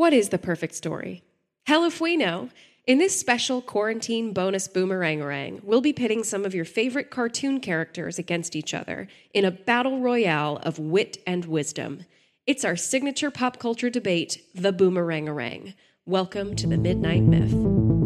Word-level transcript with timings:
What 0.00 0.14
is 0.14 0.30
the 0.30 0.38
perfect 0.38 0.74
story? 0.74 1.22
Hell 1.66 1.84
if 1.84 2.00
we 2.00 2.16
know. 2.16 2.48
In 2.86 2.96
this 2.96 3.20
special 3.20 3.60
quarantine 3.60 4.32
bonus 4.32 4.66
boomerangerang, 4.66 5.62
we'll 5.62 5.82
be 5.82 5.92
pitting 5.92 6.24
some 6.24 6.46
of 6.46 6.54
your 6.54 6.64
favorite 6.64 7.10
cartoon 7.10 7.60
characters 7.60 8.18
against 8.18 8.56
each 8.56 8.72
other 8.72 9.08
in 9.34 9.44
a 9.44 9.50
battle 9.50 10.00
royale 10.00 10.56
of 10.62 10.78
wit 10.78 11.18
and 11.26 11.44
wisdom. 11.44 12.06
It's 12.46 12.64
our 12.64 12.76
signature 12.76 13.30
pop 13.30 13.58
culture 13.58 13.90
debate, 13.90 14.42
the 14.54 14.72
boomerangerang. 14.72 15.74
Welcome 16.06 16.56
to 16.56 16.66
the 16.66 16.78
Midnight 16.78 17.24
Myth. 17.24 17.99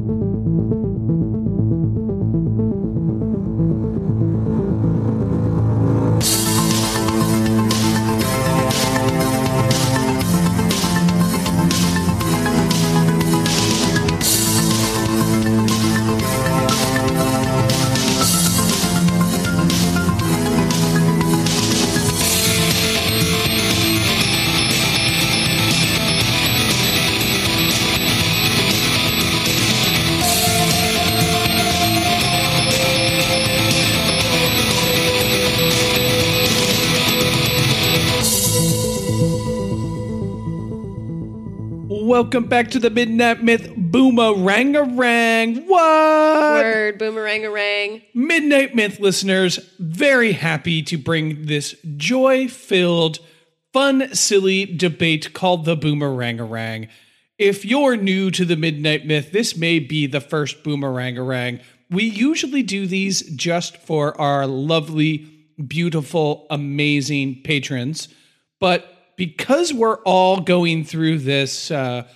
Welcome 42.15 42.45
back 42.45 42.71
to 42.71 42.79
the 42.79 42.91
Midnight 42.91 43.43
Myth 43.43 43.73
Boomerang-a-rang. 43.77 45.67
What? 45.67 46.65
Word, 46.65 47.01
boomerangerang. 47.01 48.05
Midnight 48.15 48.73
Myth 48.77 49.01
listeners, 49.01 49.59
very 49.81 50.31
happy 50.31 50.81
to 50.85 50.97
bring 50.97 51.47
this 51.47 51.75
joy 51.97 52.47
filled, 52.47 53.19
fun, 53.73 54.15
silly 54.15 54.65
debate 54.65 55.33
called 55.33 55.65
the 55.65 55.77
Boomerangerang. 55.77 56.89
If 57.37 57.65
you're 57.65 57.97
new 57.97 58.31
to 58.31 58.45
the 58.45 58.55
Midnight 58.55 59.05
Myth, 59.05 59.33
this 59.33 59.57
may 59.57 59.81
be 59.81 60.07
the 60.07 60.21
first 60.21 60.63
Boomerangerang. 60.63 61.61
We 61.91 62.05
usually 62.05 62.63
do 62.63 62.87
these 62.87 63.23
just 63.35 63.77
for 63.79 64.17
our 64.21 64.47
lovely, 64.47 65.49
beautiful, 65.67 66.47
amazing 66.49 67.43
patrons. 67.43 68.07
But 68.61 68.94
because 69.17 69.73
we're 69.73 69.99
all 70.03 70.41
going 70.41 70.85
through 70.85 71.19
this, 71.19 71.71
uh, 71.71 72.07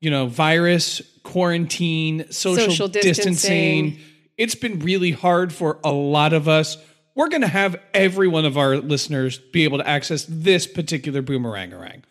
you 0.00 0.10
know, 0.10 0.26
virus, 0.26 1.02
quarantine, 1.22 2.24
social, 2.30 2.64
Social 2.70 2.88
distancing. 2.88 3.84
distancing. 3.90 3.98
it's 4.36 4.54
been 4.54 4.78
really 4.80 5.10
hard 5.12 5.52
for 5.52 5.78
a 5.84 5.92
lot 5.92 6.32
of 6.32 6.48
us. 6.48 6.76
We're 7.14 7.28
going 7.28 7.42
to 7.42 7.48
have 7.48 7.76
every 7.94 8.28
one 8.28 8.44
of 8.44 8.56
our 8.56 8.76
listeners 8.76 9.38
be 9.38 9.64
able 9.64 9.78
to 9.78 9.88
access 9.88 10.24
this 10.28 10.66
particular 10.66 11.22
boomerangerang. 11.22 12.02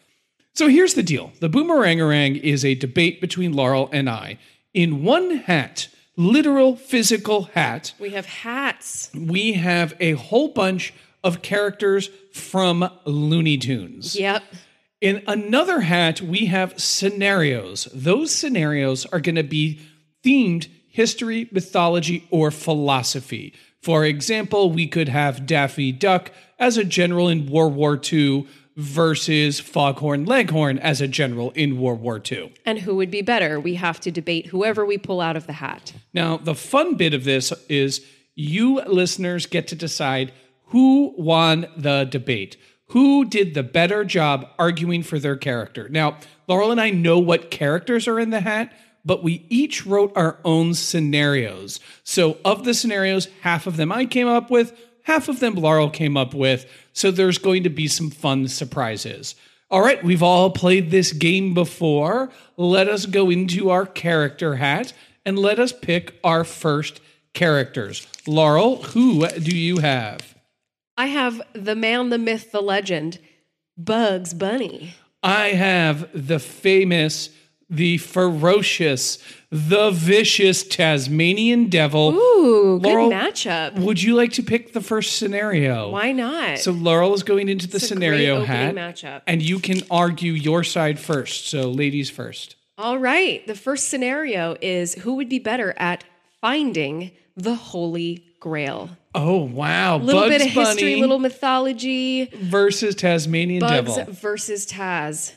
So 0.54 0.68
here's 0.68 0.96
the 0.96 1.04
deal 1.04 1.32
the 1.40 1.50
boomerangerang 1.50 2.40
is 2.42 2.66
a 2.66 2.76
debate 2.76 3.22
between 3.22 3.54
Laurel 3.54 3.90
and 3.94 4.10
I. 4.10 4.38
In 4.74 5.04
one 5.04 5.38
hat, 5.38 5.88
literal 6.18 6.76
physical 6.76 7.44
hat, 7.54 7.94
We 8.00 8.10
have 8.10 8.26
hats. 8.26 9.10
we 9.16 9.54
have 9.54 9.94
a 10.00 10.12
whole 10.14 10.50
bunch 10.50 10.94
of 11.28 11.42
characters 11.42 12.10
from 12.32 12.90
Looney 13.06 13.58
Tunes. 13.58 14.18
Yep. 14.18 14.44
In 15.02 15.22
another 15.28 15.82
hat, 15.82 16.22
we 16.22 16.46
have 16.46 16.80
scenarios. 16.80 17.88
Those 17.94 18.34
scenarios 18.34 19.06
are 19.08 19.20
going 19.20 19.36
to 19.36 19.44
be 19.44 19.82
themed 20.24 20.68
history, 20.88 21.50
mythology, 21.52 22.26
or 22.32 22.50
philosophy. 22.50 23.54
For 23.82 24.06
example, 24.06 24.72
we 24.72 24.88
could 24.88 25.10
have 25.10 25.46
Daffy 25.46 25.92
Duck 25.92 26.32
as 26.58 26.78
a 26.78 26.84
general 26.84 27.28
in 27.28 27.46
World 27.46 27.76
War 27.76 28.00
II 28.02 28.48
versus 28.78 29.60
Foghorn 29.60 30.26
Leghorn 30.26 30.80
as 30.80 31.02
a 31.02 31.08
general 31.08 31.52
in 31.52 31.80
World 31.80 32.00
War 32.00 32.22
II. 32.32 32.54
And 32.66 32.80
who 32.80 32.96
would 32.96 33.12
be 33.12 33.22
better? 33.22 33.60
We 33.60 33.76
have 33.76 34.00
to 34.02 34.12
debate 34.12 34.48
whoever 34.48 34.86
we 34.86 34.98
pull 34.98 35.20
out 35.20 35.36
of 35.36 35.46
the 35.46 35.54
hat. 35.54 35.94
Now, 36.14 36.38
the 36.38 36.56
fun 36.56 36.96
bit 36.96 37.14
of 37.14 37.24
this 37.24 37.52
is 37.68 38.06
you 38.36 38.82
listeners 38.82 39.48
get 39.48 39.68
to 39.70 39.76
decide 39.76 40.32
who 40.68 41.14
won 41.18 41.68
the 41.76 42.06
debate. 42.06 42.58
Who 42.92 43.26
did 43.26 43.54
the 43.54 43.64
better 43.64 44.06
job 44.06 44.50
arguing 44.58 45.04
for 45.04 45.20
their 45.20 45.36
character? 45.36 45.90
Now, 45.90 46.18
Laurel 46.48 46.72
and 46.72 46.80
I 46.80 46.90
know 46.90 47.20
what 47.20 47.52
characters 47.52 48.08
are 48.08 48.20
in 48.20 48.30
the 48.30 48.40
hat, 48.40 48.74
but 49.04 49.24
we 49.24 49.46
each 49.50 49.86
wrote 49.86 50.12
our 50.16 50.40
own 50.46 50.74
scenarios. 50.74 51.80
So, 52.04 52.38
of 52.46 52.64
the 52.64 52.74
scenarios, 52.74 53.28
half 53.42 53.68
of 53.68 53.78
them 53.78 53.92
I 53.92 54.06
came 54.06 54.28
up 54.28 54.50
with, 54.50 54.78
half 55.04 55.28
of 55.28 55.40
them 55.40 55.56
Laurel 55.56 55.90
came 55.90 56.16
up 56.16 56.34
with. 56.34 56.66
So, 56.94 57.12
there's 57.12 57.38
going 57.38 57.64
to 57.64 57.70
be 57.70 57.88
some 57.88 58.10
fun 58.10 58.48
surprises. 58.48 59.36
All 59.70 59.82
right, 59.82 60.02
we've 60.02 60.24
all 60.24 60.50
played 60.50 60.92
this 60.92 61.12
game 61.12 61.54
before. 61.54 62.30
Let 62.56 62.88
us 62.88 63.06
go 63.06 63.30
into 63.30 63.70
our 63.70 63.86
character 63.86 64.56
hat 64.56 64.94
and 65.26 65.38
let 65.38 65.60
us 65.60 65.74
pick 65.74 66.18
our 66.24 66.46
first 66.46 67.02
characters. 67.34 68.08
Laurel, 68.26 68.82
who 68.84 69.28
do 69.28 69.56
you 69.56 69.80
have? 69.80 70.37
I 70.98 71.08
have 71.08 71.42
the 71.54 71.76
man, 71.76 72.10
the 72.10 72.18
myth, 72.18 72.52
the 72.52 72.62
legend, 72.62 73.20
Bugs 73.78 74.34
Bunny. 74.34 74.96
I 75.22 75.50
have 75.50 76.10
the 76.14 76.40
famous, 76.40 77.30
the 77.70 77.98
ferocious, 77.98 79.20
the 79.52 79.92
vicious 79.92 80.64
Tasmanian 80.64 81.70
devil. 81.70 82.14
Ooh, 82.16 82.80
good 82.80 82.88
Laurel, 82.90 83.10
matchup. 83.12 83.78
Would 83.80 84.02
you 84.02 84.16
like 84.16 84.32
to 84.34 84.44
pick 84.44 84.74
the 84.74 84.82
first 84.82 85.18
scenario? 85.18 85.90
Why 85.92 86.12
not? 86.14 86.60
So 86.60 86.72
Laurel 86.72 87.14
is 87.14 87.24
going 87.24 87.50
into 87.50 87.68
the 87.68 87.76
It's 87.76 87.86
a 87.86 87.88
scenario 87.88 88.38
great 88.38 88.48
hat, 88.48 88.70
opening 88.70 88.84
matchup. 88.94 89.22
and 89.28 89.42
you 89.42 89.60
can 89.60 89.82
argue 89.92 90.32
your 90.34 90.64
side 90.64 90.98
first. 91.00 91.48
So 91.48 91.70
ladies 91.70 92.10
first. 92.10 92.56
All 92.78 92.98
right. 93.00 93.46
The 93.48 93.56
first 93.56 93.90
scenario 93.90 94.56
is 94.62 94.94
who 94.96 95.16
would 95.16 95.30
be 95.30 95.40
better 95.40 95.74
at 95.78 96.04
finding 96.42 97.12
the 97.36 97.56
Holy 97.56 98.24
Grail? 98.40 98.92
Oh 99.20 99.38
wow! 99.40 99.96
A 99.96 99.98
little 99.98 100.22
Bugs 100.22 100.38
bit 100.38 100.42
of 100.46 100.52
history, 100.52 100.92
Bunny 100.92 101.02
little 101.02 101.18
mythology. 101.18 102.26
versus 102.26 102.94
Tasmanian 102.94 103.62
Bugs 103.62 103.96
devil. 103.96 104.14
versus 104.14 104.68
Taz. 104.68 105.34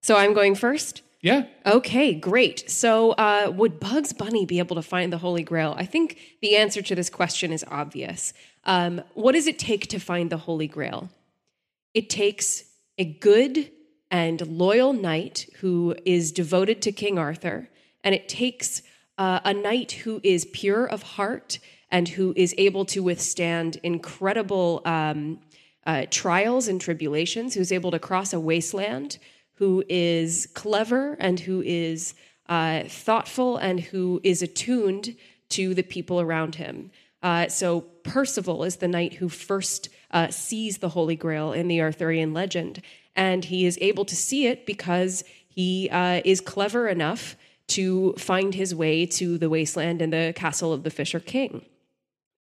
So 0.00 0.16
I'm 0.16 0.32
going 0.32 0.54
first. 0.54 1.02
Yeah. 1.20 1.44
Okay, 1.66 2.14
great. 2.14 2.70
So, 2.70 3.10
uh, 3.12 3.52
would 3.54 3.80
Bugs 3.80 4.14
Bunny 4.14 4.46
be 4.46 4.60
able 4.60 4.76
to 4.76 4.82
find 4.82 5.12
the 5.12 5.18
Holy 5.18 5.42
Grail? 5.42 5.74
I 5.76 5.84
think 5.84 6.18
the 6.40 6.56
answer 6.56 6.80
to 6.80 6.94
this 6.94 7.10
question 7.10 7.52
is 7.52 7.64
obvious. 7.70 8.32
Um, 8.64 9.02
what 9.12 9.32
does 9.32 9.46
it 9.46 9.58
take 9.58 9.88
to 9.88 9.98
find 9.98 10.30
the 10.30 10.38
Holy 10.38 10.66
Grail? 10.68 11.10
It 11.92 12.08
takes 12.08 12.64
a 12.96 13.04
good 13.04 13.70
and 14.10 14.40
loyal 14.46 14.94
knight 14.94 15.50
who 15.60 15.94
is 16.06 16.32
devoted 16.32 16.80
to 16.82 16.92
King 16.92 17.18
Arthur, 17.18 17.68
and 18.02 18.14
it 18.14 18.28
takes 18.28 18.80
uh, 19.18 19.40
a 19.44 19.52
knight 19.52 19.92
who 19.92 20.20
is 20.22 20.46
pure 20.46 20.86
of 20.86 21.02
heart 21.02 21.58
and 21.96 22.08
who 22.08 22.34
is 22.36 22.54
able 22.58 22.84
to 22.84 23.02
withstand 23.02 23.78
incredible 23.82 24.82
um, 24.84 25.38
uh, 25.86 26.04
trials 26.10 26.68
and 26.68 26.78
tribulations, 26.78 27.54
who's 27.54 27.72
able 27.72 27.90
to 27.90 27.98
cross 27.98 28.34
a 28.34 28.38
wasteland, 28.38 29.16
who 29.54 29.82
is 29.88 30.46
clever 30.52 31.16
and 31.18 31.40
who 31.40 31.62
is 31.62 32.12
uh, 32.50 32.82
thoughtful 32.86 33.56
and 33.56 33.80
who 33.80 34.20
is 34.22 34.42
attuned 34.42 35.16
to 35.48 35.72
the 35.72 35.82
people 35.82 36.20
around 36.20 36.56
him. 36.56 36.90
Uh, 37.22 37.48
so 37.48 37.80
Percival 38.02 38.62
is 38.62 38.76
the 38.76 38.88
knight 38.88 39.14
who 39.14 39.30
first 39.30 39.88
uh, 40.10 40.28
sees 40.28 40.76
the 40.76 40.90
Holy 40.90 41.16
Grail 41.16 41.54
in 41.54 41.66
the 41.66 41.80
Arthurian 41.80 42.34
legend, 42.34 42.82
and 43.14 43.46
he 43.46 43.64
is 43.64 43.78
able 43.80 44.04
to 44.04 44.14
see 44.14 44.46
it 44.46 44.66
because 44.66 45.24
he 45.48 45.88
uh, 45.88 46.20
is 46.26 46.42
clever 46.42 46.88
enough 46.88 47.36
to 47.68 48.12
find 48.18 48.54
his 48.54 48.74
way 48.74 49.06
to 49.06 49.38
the 49.38 49.48
wasteland 49.48 50.02
and 50.02 50.12
the 50.12 50.34
castle 50.36 50.74
of 50.74 50.82
the 50.82 50.90
Fisher 50.90 51.20
King. 51.20 51.64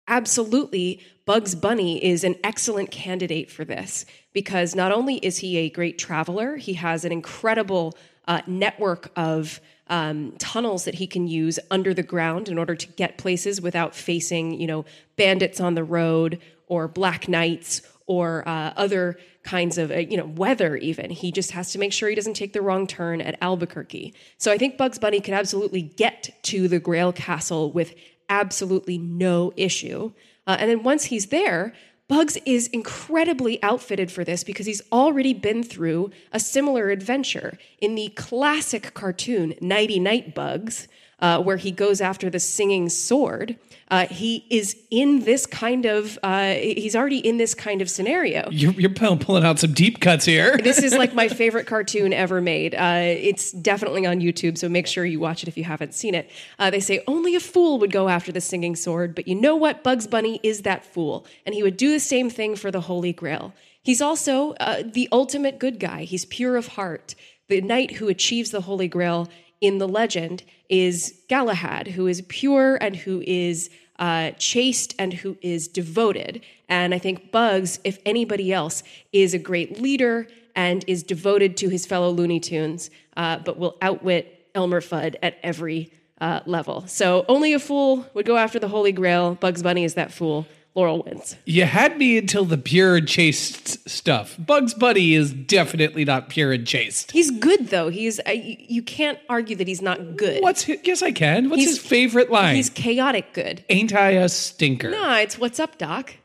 Absolutely, 0.07 1.01
Bugs 1.25 1.55
Bunny 1.55 2.03
is 2.03 2.23
an 2.23 2.35
excellent 2.43 2.91
candidate 2.91 3.49
for 3.49 3.63
this 3.63 4.05
because 4.33 4.75
not 4.75 4.91
only 4.91 5.15
is 5.17 5.37
he 5.37 5.57
a 5.57 5.69
great 5.69 5.97
traveler, 5.97 6.57
he 6.57 6.73
has 6.73 7.05
an 7.05 7.11
incredible 7.11 7.95
uh, 8.27 8.41
network 8.45 9.11
of 9.15 9.61
um, 9.87 10.33
tunnels 10.37 10.85
that 10.85 10.95
he 10.95 11.07
can 11.07 11.27
use 11.27 11.59
under 11.69 11.93
the 11.93 12.03
ground 12.03 12.49
in 12.49 12.57
order 12.57 12.75
to 12.75 12.87
get 12.87 13.17
places 13.17 13.61
without 13.61 13.95
facing, 13.95 14.59
you 14.59 14.67
know, 14.67 14.85
bandits 15.15 15.59
on 15.59 15.75
the 15.75 15.83
road 15.83 16.39
or 16.67 16.87
black 16.87 17.27
knights 17.27 17.81
or 18.05 18.47
uh, 18.47 18.73
other 18.75 19.17
kinds 19.43 19.77
of, 19.77 19.91
uh, 19.91 19.95
you 19.95 20.17
know, 20.17 20.25
weather 20.25 20.77
even. 20.77 21.09
He 21.09 21.31
just 21.31 21.51
has 21.51 21.71
to 21.73 21.79
make 21.79 21.93
sure 21.93 22.09
he 22.09 22.15
doesn't 22.15 22.35
take 22.35 22.53
the 22.53 22.61
wrong 22.61 22.87
turn 22.87 23.21
at 23.21 23.37
Albuquerque. 23.41 24.13
So 24.37 24.51
I 24.51 24.57
think 24.57 24.77
Bugs 24.77 24.99
Bunny 24.99 25.19
could 25.19 25.33
absolutely 25.33 25.81
get 25.81 26.29
to 26.43 26.67
the 26.67 26.79
Grail 26.79 27.13
Castle 27.13 27.71
with 27.71 27.93
absolutely 28.29 28.97
no 28.97 29.53
issue. 29.55 30.11
Uh, 30.45 30.57
and 30.59 30.69
then 30.69 30.83
once 30.83 31.05
he's 31.05 31.27
there, 31.27 31.73
Bugs 32.07 32.37
is 32.45 32.67
incredibly 32.67 33.61
outfitted 33.63 34.11
for 34.11 34.23
this 34.23 34.43
because 34.43 34.65
he's 34.65 34.81
already 34.91 35.33
been 35.33 35.63
through 35.63 36.11
a 36.31 36.39
similar 36.39 36.89
adventure 36.89 37.57
in 37.79 37.95
the 37.95 38.09
classic 38.09 38.93
cartoon 38.93 39.53
Knighty 39.61 40.01
Knight 40.01 40.35
Bugs, 40.35 40.87
uh, 41.23 41.41
where 41.41 41.55
he 41.55 41.71
goes 41.71 42.01
after 42.01 42.29
the 42.29 42.39
singing 42.39 42.89
sword. 42.89 43.57
Uh, 43.89 44.05
he 44.07 44.45
is 44.49 44.75
in 44.91 45.23
this 45.23 45.45
kind 45.45 45.85
of, 45.85 46.19
uh, 46.21 46.53
he's 46.53 46.97
already 46.97 47.19
in 47.19 47.37
this 47.37 47.53
kind 47.53 47.81
of 47.81 47.89
scenario. 47.89 48.49
You're, 48.51 48.73
you're 48.73 48.89
pull- 48.89 49.15
pulling 49.15 49.45
out 49.45 49.57
some 49.57 49.71
deep 49.71 50.01
cuts 50.01 50.25
here. 50.25 50.57
This 50.63 50.81
is 50.81 50.93
like 50.93 51.13
my 51.13 51.27
favorite 51.27 51.67
cartoon 51.67 52.13
ever 52.13 52.41
made. 52.41 52.73
Uh, 52.73 53.01
it's 53.03 53.51
definitely 53.51 54.05
on 54.05 54.19
YouTube, 54.19 54.57
so 54.57 54.67
make 54.67 54.87
sure 54.87 55.05
you 55.05 55.19
watch 55.19 55.43
it 55.43 55.49
if 55.49 55.57
you 55.57 55.63
haven't 55.63 55.93
seen 55.93 56.15
it. 56.15 56.29
Uh, 56.57 56.69
they 56.69 56.79
say 56.79 57.03
only 57.07 57.35
a 57.35 57.39
fool 57.39 57.79
would 57.79 57.91
go 57.91 58.09
after 58.09 58.31
the 58.31 58.41
singing 58.41 58.75
sword, 58.75 59.13
but 59.13 59.27
you 59.27 59.35
know 59.35 59.55
what? 59.55 59.83
Bugs 59.83 60.07
Bunny 60.07 60.39
is 60.41 60.63
that 60.63 60.83
fool, 60.83 61.25
and 61.45 61.53
he 61.53 61.63
would 61.63 61.77
do 61.77 61.91
the 61.91 61.99
same 61.99 62.29
thing 62.29 62.55
for 62.55 62.71
the 62.71 62.81
Holy 62.81 63.13
Grail. 63.13 63.53
He's 63.83 64.01
also 64.01 64.53
uh, 64.53 64.83
the 64.85 65.07
ultimate 65.11 65.59
good 65.59 65.79
guy. 65.79 66.03
He's 66.03 66.25
pure 66.25 66.57
of 66.57 66.67
heart. 66.69 67.15
The 67.49 67.61
knight 67.61 67.91
who 67.91 68.07
achieves 68.07 68.51
the 68.51 68.61
Holy 68.61 68.87
Grail 68.87 69.29
in 69.63 69.77
the 69.77 69.87
legend 69.87 70.43
is 70.67 71.21
Galahad, 71.29 71.87
who 71.87 72.05
is 72.05 72.21
pure 72.27 72.75
and 72.75 72.97
who 72.97 73.23
is 73.25 73.69
uh, 73.97 74.31
chaste 74.31 74.93
and 74.99 75.13
who 75.13 75.37
is 75.41 75.69
devoted. 75.69 76.41
And 76.67 76.93
I 76.93 76.99
think 76.99 77.31
Bugs, 77.31 77.79
if 77.85 77.97
anybody 78.05 78.51
else, 78.51 78.83
is 79.13 79.33
a 79.33 79.39
great 79.39 79.81
leader 79.81 80.27
and 80.53 80.83
is 80.85 81.01
devoted 81.01 81.55
to 81.57 81.69
his 81.69 81.85
fellow 81.85 82.11
Looney 82.11 82.41
Tunes, 82.41 82.89
uh, 83.15 83.39
but 83.39 83.57
will 83.57 83.77
outwit 83.81 84.49
Elmer 84.53 84.81
Fudd 84.81 85.15
at 85.23 85.37
every 85.41 85.91
uh, 86.19 86.41
level. 86.45 86.85
So 86.87 87.23
only 87.29 87.53
a 87.53 87.59
fool 87.59 88.05
would 88.13 88.25
go 88.25 88.35
after 88.35 88.59
the 88.59 88.67
Holy 88.67 88.91
Grail. 88.91 89.35
Bugs 89.35 89.63
Bunny 89.63 89.85
is 89.85 89.93
that 89.93 90.11
fool. 90.11 90.45
Laurel 90.75 91.03
wins. 91.03 91.35
You 91.45 91.65
had 91.65 91.97
me 91.97 92.17
until 92.17 92.45
the 92.45 92.57
pure 92.57 92.95
and 92.97 93.07
chaste 93.07 93.87
stuff. 93.87 94.35
Bugs 94.39 94.73
Bunny 94.73 95.13
is 95.13 95.31
definitely 95.31 96.03
not 96.03 96.29
pure 96.29 96.51
and 96.51 96.65
chaste. 96.65 97.11
He's 97.11 97.29
good 97.29 97.67
though. 97.67 97.89
He's 97.89 98.19
uh, 98.27 98.31
you 98.31 98.55
you 98.59 98.81
can't 98.81 99.19
argue 99.29 99.55
that 99.57 99.67
he's 99.67 99.81
not 99.83 100.17
good. 100.17 100.41
What's 100.41 100.63
his, 100.63 100.79
yes, 100.83 101.01
I 101.03 101.11
can. 101.11 101.49
What's 101.49 101.61
He's- 101.61 101.75
his 101.77 101.85
favorite 101.85 102.31
line? 102.31 102.55
He's 102.55 102.69
chaotic 102.71 103.33
good. 103.33 103.63
Ain't 103.69 103.93
I 103.93 104.11
a 104.11 104.29
stinker? 104.29 104.89
Nah, 104.89 105.17
it's 105.17 105.37
what's 105.37 105.59
up, 105.59 105.77
Doc. 105.77 106.15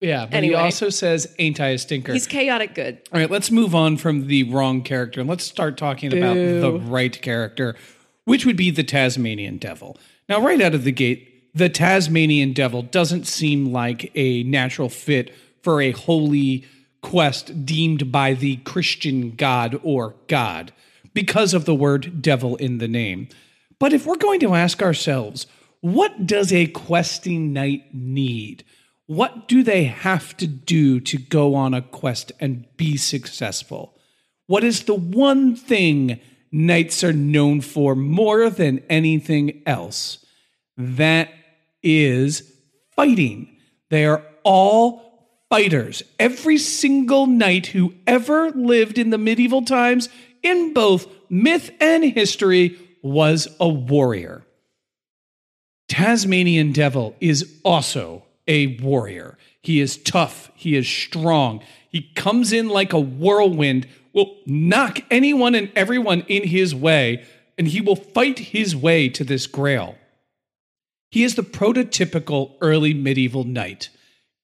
Yeah, 0.00 0.26
but 0.26 0.34
Anyway. 0.34 0.54
he 0.54 0.60
also 0.60 0.90
says, 0.90 1.34
"Ain't 1.40 1.60
I 1.60 1.68
a 1.70 1.78
stinker?" 1.78 2.12
He's 2.12 2.28
chaotic 2.28 2.74
good. 2.74 2.98
All 3.12 3.18
right, 3.20 3.30
let's 3.30 3.50
move 3.50 3.74
on 3.74 3.96
from 3.96 4.28
the 4.28 4.44
wrong 4.44 4.82
character 4.82 5.20
and 5.20 5.28
let's 5.28 5.42
start 5.44 5.76
talking 5.76 6.16
about 6.16 6.34
the 6.34 6.80
right 6.84 7.20
character, 7.20 7.74
which 8.24 8.46
would 8.46 8.56
be 8.56 8.70
the 8.70 8.84
Tasmanian 8.84 9.58
Devil. 9.58 9.96
Now, 10.28 10.40
right 10.40 10.60
out 10.60 10.72
of 10.74 10.84
the 10.84 10.92
gate, 10.92 11.27
the 11.54 11.68
Tasmanian 11.68 12.52
Devil 12.52 12.82
doesn't 12.82 13.26
seem 13.26 13.72
like 13.72 14.10
a 14.14 14.42
natural 14.44 14.88
fit 14.88 15.34
for 15.62 15.80
a 15.80 15.92
holy 15.92 16.64
quest 17.02 17.64
deemed 17.64 18.10
by 18.10 18.34
the 18.34 18.56
Christian 18.58 19.34
God 19.34 19.78
or 19.82 20.14
God 20.26 20.72
because 21.14 21.54
of 21.54 21.64
the 21.64 21.74
word 21.74 22.22
devil 22.22 22.56
in 22.56 22.78
the 22.78 22.88
name. 22.88 23.28
But 23.78 23.92
if 23.92 24.06
we're 24.06 24.16
going 24.16 24.40
to 24.40 24.54
ask 24.54 24.82
ourselves, 24.82 25.46
what 25.80 26.26
does 26.26 26.52
a 26.52 26.66
questing 26.66 27.52
knight 27.52 27.94
need? 27.94 28.64
What 29.06 29.48
do 29.48 29.62
they 29.62 29.84
have 29.84 30.36
to 30.36 30.46
do 30.46 31.00
to 31.00 31.18
go 31.18 31.54
on 31.54 31.72
a 31.74 31.82
quest 31.82 32.32
and 32.40 32.66
be 32.76 32.96
successful? 32.96 33.96
What 34.46 34.64
is 34.64 34.84
the 34.84 34.94
one 34.94 35.54
thing 35.54 36.20
knights 36.50 37.04
are 37.04 37.12
known 37.12 37.60
for 37.60 37.94
more 37.94 38.50
than 38.50 38.82
anything 38.90 39.62
else? 39.66 40.24
That 40.76 41.30
is 41.82 42.52
fighting. 42.94 43.56
They 43.90 44.04
are 44.04 44.22
all 44.42 45.08
fighters. 45.48 46.02
Every 46.18 46.58
single 46.58 47.26
knight 47.26 47.68
who 47.68 47.94
ever 48.06 48.50
lived 48.50 48.98
in 48.98 49.10
the 49.10 49.18
medieval 49.18 49.64
times, 49.64 50.08
in 50.42 50.74
both 50.74 51.06
myth 51.30 51.70
and 51.80 52.04
history, 52.04 52.78
was 53.02 53.48
a 53.60 53.68
warrior. 53.68 54.44
Tasmanian 55.88 56.72
Devil 56.72 57.16
is 57.20 57.60
also 57.64 58.24
a 58.46 58.78
warrior. 58.78 59.38
He 59.62 59.80
is 59.80 59.96
tough, 59.96 60.50
he 60.54 60.76
is 60.76 60.88
strong. 60.88 61.62
He 61.90 62.10
comes 62.14 62.52
in 62.52 62.68
like 62.68 62.92
a 62.92 63.00
whirlwind, 63.00 63.88
will 64.12 64.36
knock 64.46 65.00
anyone 65.10 65.54
and 65.54 65.70
everyone 65.74 66.22
in 66.28 66.44
his 66.44 66.74
way, 66.74 67.24
and 67.56 67.66
he 67.66 67.80
will 67.80 67.96
fight 67.96 68.38
his 68.38 68.76
way 68.76 69.08
to 69.10 69.24
this 69.24 69.46
grail. 69.46 69.96
He 71.10 71.24
is 71.24 71.34
the 71.34 71.42
prototypical 71.42 72.54
early 72.60 72.94
medieval 72.94 73.44
knight 73.44 73.90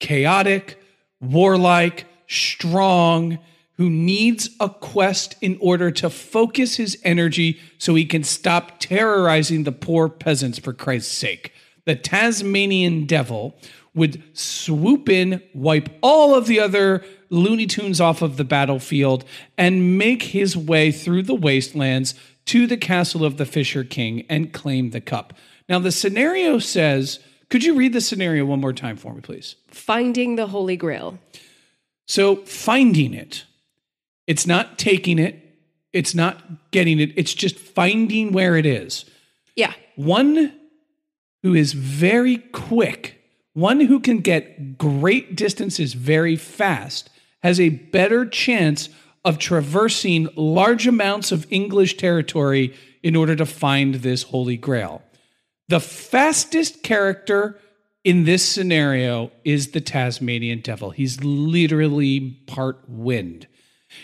chaotic, 0.00 0.82
warlike, 1.20 2.06
strong, 2.26 3.38
who 3.76 3.88
needs 3.88 4.50
a 4.61 4.69
quest 4.69 5.34
in 5.40 5.56
order 5.61 5.90
to 5.90 6.11
focus 6.11 6.76
his 6.76 6.99
energy 7.05 7.58
so 7.78 7.94
he 7.94 8.05
can 8.05 8.22
stop 8.22 8.78
terrorizing 8.78 9.64
the 9.64 9.72
poor 9.72 10.08
peasants 10.08 10.58
for 10.58 10.72
Christ's 10.72 11.12
sake. 11.12 11.52
The 11.87 11.96
Tasmanian 11.96 13.06
devil 13.06 13.56
would 13.94 14.22
swoop 14.37 15.08
in, 15.08 15.43
wipe 15.55 15.88
all 16.02 16.34
of 16.34 16.46
the 16.46 16.60
other 16.60 17.05
Looney 17.31 17.67
Tunes 17.67 18.00
off 18.00 18.22
of 18.22 18.37
the 18.37 18.44
battlefield, 18.44 19.25
and 19.56 19.99
make 19.99 20.22
his 20.25 20.56
way 20.56 20.93
through 20.93 21.22
the 21.22 21.34
wastelands 21.34 22.14
to 22.46 22.67
the 22.67 22.76
castle 22.76 23.25
of 23.25 23.38
the 23.38 23.46
Fisher 23.46 23.84
King 23.84 24.25
and 24.28 24.52
claim 24.52 24.90
the 24.90 25.00
cup. 25.00 25.32
Now, 25.69 25.78
the 25.78 25.93
scenario 25.93 26.58
says, 26.58 27.20
could 27.49 27.64
you 27.64 27.75
read 27.75 27.93
the 27.93 28.00
scenario 28.00 28.44
one 28.44 28.61
more 28.61 28.72
time 28.72 28.96
for 28.96 29.14
me, 29.14 29.20
please? 29.20 29.56
Finding 29.69 30.37
the 30.37 30.49
Holy 30.49 30.76
Grail. 30.76 31.19
So, 32.06 32.37
finding 32.37 33.14
it, 33.14 33.44
it's 34.26 34.46
not 34.46 34.78
taking 34.78 35.19
it, 35.19 35.40
it's 35.93 36.14
not 36.14 36.70
getting 36.70 37.00
it, 37.00 37.12
it's 37.16 37.34
just 37.34 37.58
finding 37.58 38.32
where 38.32 38.56
it 38.56 38.66
is. 38.66 39.05
Yeah. 39.56 39.72
One 39.96 40.52
who 41.43 41.55
is 41.55 41.72
very 41.72 42.38
quick, 42.38 43.22
one 43.52 43.81
who 43.81 44.00
can 44.00 44.19
get 44.19 44.76
great 44.76 45.37
distances 45.37 45.94
very 45.94 46.37
fast, 46.37 47.08
has 47.43 47.60
a 47.60 47.69
better 47.69 48.26
chance 48.26 48.88
of 49.25 49.38
traversing 49.38 50.28
large 50.37 50.87
amounts 50.87 51.32
of 51.32 51.46
English 51.50 51.96
territory 51.96 52.75
in 53.02 53.14
order 53.17 53.37
to 53.37 53.46
find 53.46 53.96
this 53.96 54.25
Holy 54.25 54.56
Grail. 54.56 55.02
The 55.69 55.81
fastest 55.81 56.82
character 56.82 57.58
in 58.05 58.25
this 58.25 58.46
scenario 58.46 59.32
is 59.44 59.69
the 59.69 59.81
Tasmanian 59.81 60.61
Devil. 60.61 60.90
He's 60.90 61.25
literally 61.25 62.38
part 62.46 62.81
wind. 62.87 63.46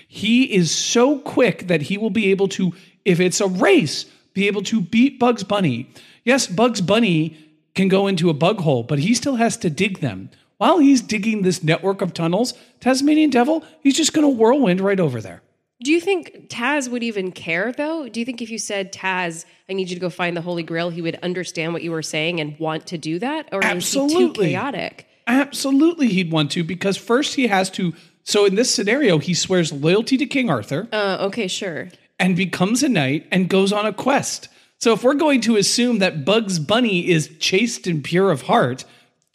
He 0.08 0.54
is 0.54 0.74
so 0.74 1.18
quick 1.18 1.66
that 1.66 1.82
he 1.82 1.98
will 1.98 2.10
be 2.10 2.30
able 2.30 2.48
to, 2.48 2.72
if 3.04 3.20
it's 3.20 3.40
a 3.40 3.46
race, 3.46 4.06
be 4.32 4.46
able 4.46 4.62
to 4.62 4.80
beat 4.80 5.18
Bugs 5.18 5.44
Bunny. 5.44 5.90
Yes, 6.24 6.46
Bugs 6.46 6.80
Bunny 6.80 7.36
can 7.74 7.88
go 7.88 8.06
into 8.06 8.30
a 8.30 8.34
bug 8.34 8.60
hole, 8.60 8.82
but 8.82 9.00
he 9.00 9.14
still 9.14 9.36
has 9.36 9.56
to 9.58 9.70
dig 9.70 10.00
them. 10.00 10.30
While 10.56 10.78
he's 10.78 11.02
digging 11.02 11.42
this 11.42 11.62
network 11.62 12.00
of 12.00 12.14
tunnels, 12.14 12.54
Tasmanian 12.80 13.30
Devil, 13.30 13.64
he's 13.82 13.96
just 13.96 14.12
going 14.12 14.26
to 14.26 14.28
whirlwind 14.28 14.80
right 14.80 15.00
over 15.00 15.20
there. 15.20 15.42
Do 15.82 15.90
you 15.92 16.00
think 16.00 16.48
Taz 16.48 16.88
would 16.90 17.02
even 17.02 17.32
care 17.32 17.72
though? 17.72 18.08
Do 18.08 18.20
you 18.20 18.26
think 18.26 18.42
if 18.42 18.50
you 18.50 18.58
said 18.58 18.92
Taz, 18.92 19.44
I 19.68 19.72
need 19.72 19.88
you 19.88 19.96
to 19.96 20.00
go 20.00 20.10
find 20.10 20.36
the 20.36 20.42
Holy 20.42 20.62
Grail, 20.62 20.90
he 20.90 21.00
would 21.00 21.18
understand 21.22 21.72
what 21.72 21.82
you 21.82 21.90
were 21.90 22.02
saying 22.02 22.38
and 22.40 22.58
want 22.58 22.86
to 22.88 22.98
do 22.98 23.18
that? 23.18 23.48
Or 23.52 23.60
is 23.60 23.64
he 23.64 23.70
too 23.70 23.76
Absolutely. 24.04 24.48
chaotic? 24.50 25.06
Absolutely, 25.26 26.08
he'd 26.08 26.30
want 26.32 26.50
to 26.52 26.64
because 26.64 26.96
first 26.96 27.34
he 27.34 27.46
has 27.46 27.70
to. 27.70 27.94
So 28.24 28.44
in 28.44 28.56
this 28.56 28.72
scenario, 28.74 29.18
he 29.18 29.32
swears 29.32 29.72
loyalty 29.72 30.16
to 30.18 30.26
King 30.26 30.50
Arthur 30.50 30.88
Uh, 30.92 31.18
okay, 31.22 31.48
sure. 31.48 31.88
and 32.18 32.36
becomes 32.36 32.82
a 32.82 32.88
knight 32.88 33.26
and 33.32 33.48
goes 33.48 33.72
on 33.72 33.86
a 33.86 33.92
quest. 33.92 34.48
So 34.78 34.92
if 34.92 35.02
we're 35.02 35.14
going 35.14 35.40
to 35.42 35.56
assume 35.56 35.98
that 36.00 36.24
Bugs 36.24 36.58
Bunny 36.58 37.08
is 37.08 37.30
chaste 37.38 37.86
and 37.86 38.02
pure 38.04 38.30
of 38.30 38.42
heart, 38.42 38.84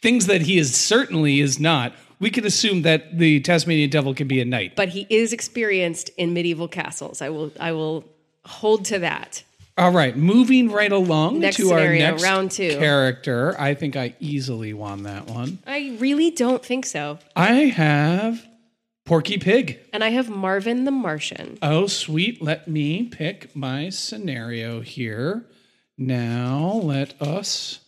things 0.02 0.26
that 0.26 0.42
he 0.42 0.58
is 0.58 0.74
certainly 0.76 1.40
is 1.40 1.58
not, 1.58 1.92
we 2.18 2.30
can 2.30 2.46
assume 2.46 2.82
that 2.82 3.18
the 3.18 3.40
Tasmanian 3.40 3.90
Devil 3.90 4.14
can 4.14 4.28
be 4.28 4.40
a 4.40 4.44
knight. 4.44 4.76
But 4.76 4.90
he 4.90 5.06
is 5.10 5.32
experienced 5.32 6.10
in 6.16 6.32
medieval 6.32 6.68
castles. 6.68 7.20
I 7.22 7.28
will 7.30 7.52
I 7.60 7.72
will 7.72 8.04
hold 8.44 8.84
to 8.86 8.98
that. 9.00 9.42
All 9.78 9.92
right, 9.92 10.16
moving 10.16 10.70
right 10.72 10.90
along 10.90 11.40
Next 11.40 11.56
to 11.56 11.72
our 11.72 11.92
next 11.92 12.22
round 12.22 12.50
two. 12.50 12.78
character. 12.78 13.54
I 13.60 13.74
think 13.74 13.94
I 13.94 14.14
easily 14.20 14.72
won 14.72 15.02
that 15.02 15.26
one. 15.26 15.58
I 15.66 15.96
really 16.00 16.30
don't 16.30 16.64
think 16.64 16.86
so. 16.86 17.18
I 17.36 17.52
have 17.66 18.42
Porky 19.04 19.36
Pig. 19.36 19.78
And 19.92 20.02
I 20.02 20.08
have 20.08 20.30
Marvin 20.30 20.84
the 20.84 20.90
Martian. 20.90 21.58
Oh, 21.60 21.86
sweet. 21.88 22.40
Let 22.40 22.66
me 22.68 23.04
pick 23.04 23.54
my 23.54 23.90
scenario 23.90 24.80
here. 24.80 25.44
Now, 25.98 26.80
let 26.82 27.20
us. 27.20 27.80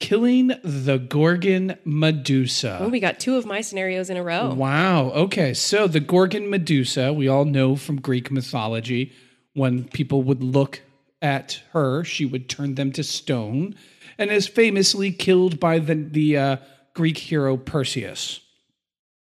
Killing 0.00 0.52
the 0.62 0.98
Gorgon 0.98 1.76
Medusa. 1.84 2.78
Oh, 2.80 2.88
we 2.88 3.00
got 3.00 3.18
two 3.18 3.36
of 3.36 3.44
my 3.44 3.60
scenarios 3.60 4.10
in 4.10 4.16
a 4.16 4.22
row. 4.22 4.54
Wow. 4.54 5.10
Okay. 5.10 5.54
So 5.54 5.88
the 5.88 6.00
Gorgon 6.00 6.48
Medusa, 6.48 7.12
we 7.12 7.26
all 7.26 7.44
know 7.44 7.74
from 7.74 8.00
Greek 8.00 8.30
mythology, 8.30 9.12
when 9.54 9.84
people 9.84 10.22
would 10.22 10.42
look 10.42 10.82
at 11.20 11.60
her, 11.72 12.04
she 12.04 12.24
would 12.24 12.48
turn 12.48 12.76
them 12.76 12.92
to 12.92 13.02
stone, 13.02 13.74
and 14.18 14.30
is 14.30 14.46
famously 14.46 15.10
killed 15.10 15.58
by 15.58 15.80
the 15.80 15.94
the 15.94 16.36
uh, 16.36 16.56
Greek 16.94 17.18
hero 17.18 17.56
Perseus. 17.56 18.40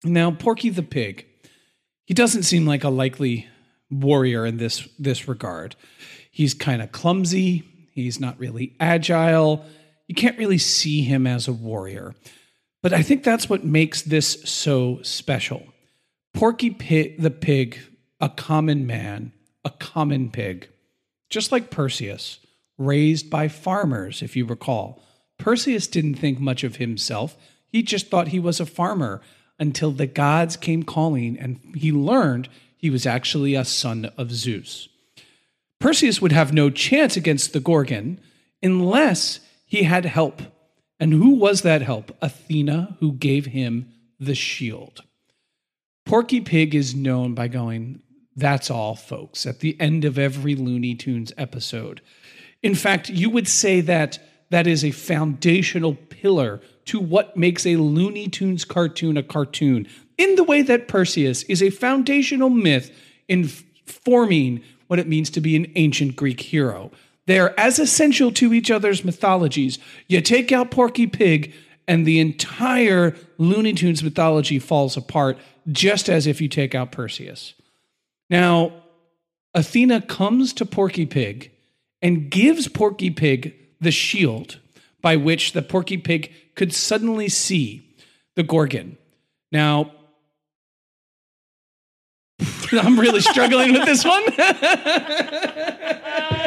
Now, 0.04 0.30
Porky 0.30 0.70
the 0.70 0.82
pig, 0.82 1.26
he 2.04 2.14
doesn't 2.14 2.44
seem 2.44 2.66
like 2.66 2.82
a 2.82 2.88
likely 2.88 3.46
warrior 3.90 4.46
in 4.46 4.56
this 4.56 4.88
this 4.98 5.28
regard. 5.28 5.76
He's 6.30 6.54
kind 6.54 6.80
of 6.80 6.92
clumsy. 6.92 7.64
He's 7.92 8.18
not 8.18 8.38
really 8.38 8.74
agile. 8.80 9.66
You 10.12 10.16
can't 10.16 10.36
really 10.36 10.58
see 10.58 11.00
him 11.00 11.26
as 11.26 11.48
a 11.48 11.54
warrior. 11.54 12.14
But 12.82 12.92
I 12.92 13.00
think 13.00 13.24
that's 13.24 13.48
what 13.48 13.64
makes 13.64 14.02
this 14.02 14.42
so 14.44 15.00
special. 15.00 15.62
Porky 16.34 16.68
Pig, 16.68 17.18
the 17.18 17.30
pig, 17.30 17.78
a 18.20 18.28
common 18.28 18.86
man, 18.86 19.32
a 19.64 19.70
common 19.70 20.30
pig, 20.30 20.68
just 21.30 21.50
like 21.50 21.70
Perseus, 21.70 22.40
raised 22.76 23.30
by 23.30 23.48
farmers, 23.48 24.20
if 24.20 24.36
you 24.36 24.44
recall. 24.44 25.02
Perseus 25.38 25.86
didn't 25.86 26.16
think 26.16 26.38
much 26.38 26.62
of 26.62 26.76
himself. 26.76 27.34
He 27.68 27.82
just 27.82 28.08
thought 28.08 28.28
he 28.28 28.38
was 28.38 28.60
a 28.60 28.66
farmer 28.66 29.22
until 29.58 29.92
the 29.92 30.06
gods 30.06 30.58
came 30.58 30.82
calling 30.82 31.38
and 31.38 31.58
he 31.74 31.90
learned 31.90 32.50
he 32.76 32.90
was 32.90 33.06
actually 33.06 33.54
a 33.54 33.64
son 33.64 34.12
of 34.18 34.30
Zeus. 34.30 34.90
Perseus 35.80 36.20
would 36.20 36.32
have 36.32 36.52
no 36.52 36.68
chance 36.68 37.16
against 37.16 37.54
the 37.54 37.60
Gorgon 37.60 38.20
unless 38.62 39.40
he 39.72 39.84
had 39.84 40.04
help. 40.04 40.42
And 41.00 41.14
who 41.14 41.30
was 41.30 41.62
that 41.62 41.80
help? 41.80 42.14
Athena, 42.20 42.98
who 43.00 43.12
gave 43.12 43.46
him 43.46 43.90
the 44.20 44.34
shield. 44.34 45.02
Porky 46.04 46.42
Pig 46.42 46.74
is 46.74 46.94
known 46.94 47.34
by 47.34 47.48
going, 47.48 48.02
That's 48.36 48.70
all, 48.70 48.94
folks, 48.94 49.46
at 49.46 49.60
the 49.60 49.80
end 49.80 50.04
of 50.04 50.18
every 50.18 50.54
Looney 50.54 50.94
Tunes 50.94 51.32
episode. 51.38 52.02
In 52.62 52.74
fact, 52.74 53.08
you 53.08 53.30
would 53.30 53.48
say 53.48 53.80
that 53.80 54.18
that 54.50 54.66
is 54.66 54.84
a 54.84 54.90
foundational 54.90 55.94
pillar 55.94 56.60
to 56.84 57.00
what 57.00 57.38
makes 57.38 57.64
a 57.64 57.76
Looney 57.76 58.28
Tunes 58.28 58.66
cartoon 58.66 59.16
a 59.16 59.22
cartoon, 59.22 59.88
in 60.18 60.34
the 60.34 60.44
way 60.44 60.60
that 60.60 60.86
Perseus 60.86 61.44
is 61.44 61.62
a 61.62 61.70
foundational 61.70 62.50
myth 62.50 62.94
in 63.26 63.48
forming 63.86 64.62
what 64.88 64.98
it 64.98 65.08
means 65.08 65.30
to 65.30 65.40
be 65.40 65.56
an 65.56 65.72
ancient 65.76 66.14
Greek 66.14 66.40
hero. 66.40 66.90
They're 67.32 67.58
as 67.58 67.78
essential 67.78 68.30
to 68.32 68.52
each 68.52 68.70
other's 68.70 69.06
mythologies. 69.06 69.78
You 70.06 70.20
take 70.20 70.52
out 70.52 70.70
Porky 70.70 71.06
Pig, 71.06 71.54
and 71.88 72.04
the 72.04 72.20
entire 72.20 73.16
Looney 73.38 73.72
Tunes 73.72 74.02
mythology 74.02 74.58
falls 74.58 74.98
apart, 74.98 75.38
just 75.70 76.10
as 76.10 76.26
if 76.26 76.42
you 76.42 76.48
take 76.48 76.74
out 76.74 76.92
Perseus. 76.92 77.54
Now, 78.28 78.74
Athena 79.54 80.02
comes 80.02 80.52
to 80.52 80.66
Porky 80.66 81.06
Pig 81.06 81.52
and 82.02 82.30
gives 82.30 82.68
Porky 82.68 83.08
Pig 83.08 83.54
the 83.80 83.90
shield 83.90 84.58
by 85.00 85.16
which 85.16 85.52
the 85.52 85.62
Porky 85.62 85.96
Pig 85.96 86.30
could 86.54 86.74
suddenly 86.74 87.30
see 87.30 87.96
the 88.36 88.42
Gorgon. 88.42 88.98
Now, 89.50 89.90
I'm 92.72 93.00
really 93.00 93.22
struggling 93.22 93.72
with 93.72 93.86
this 93.86 94.04
one. 94.04 94.22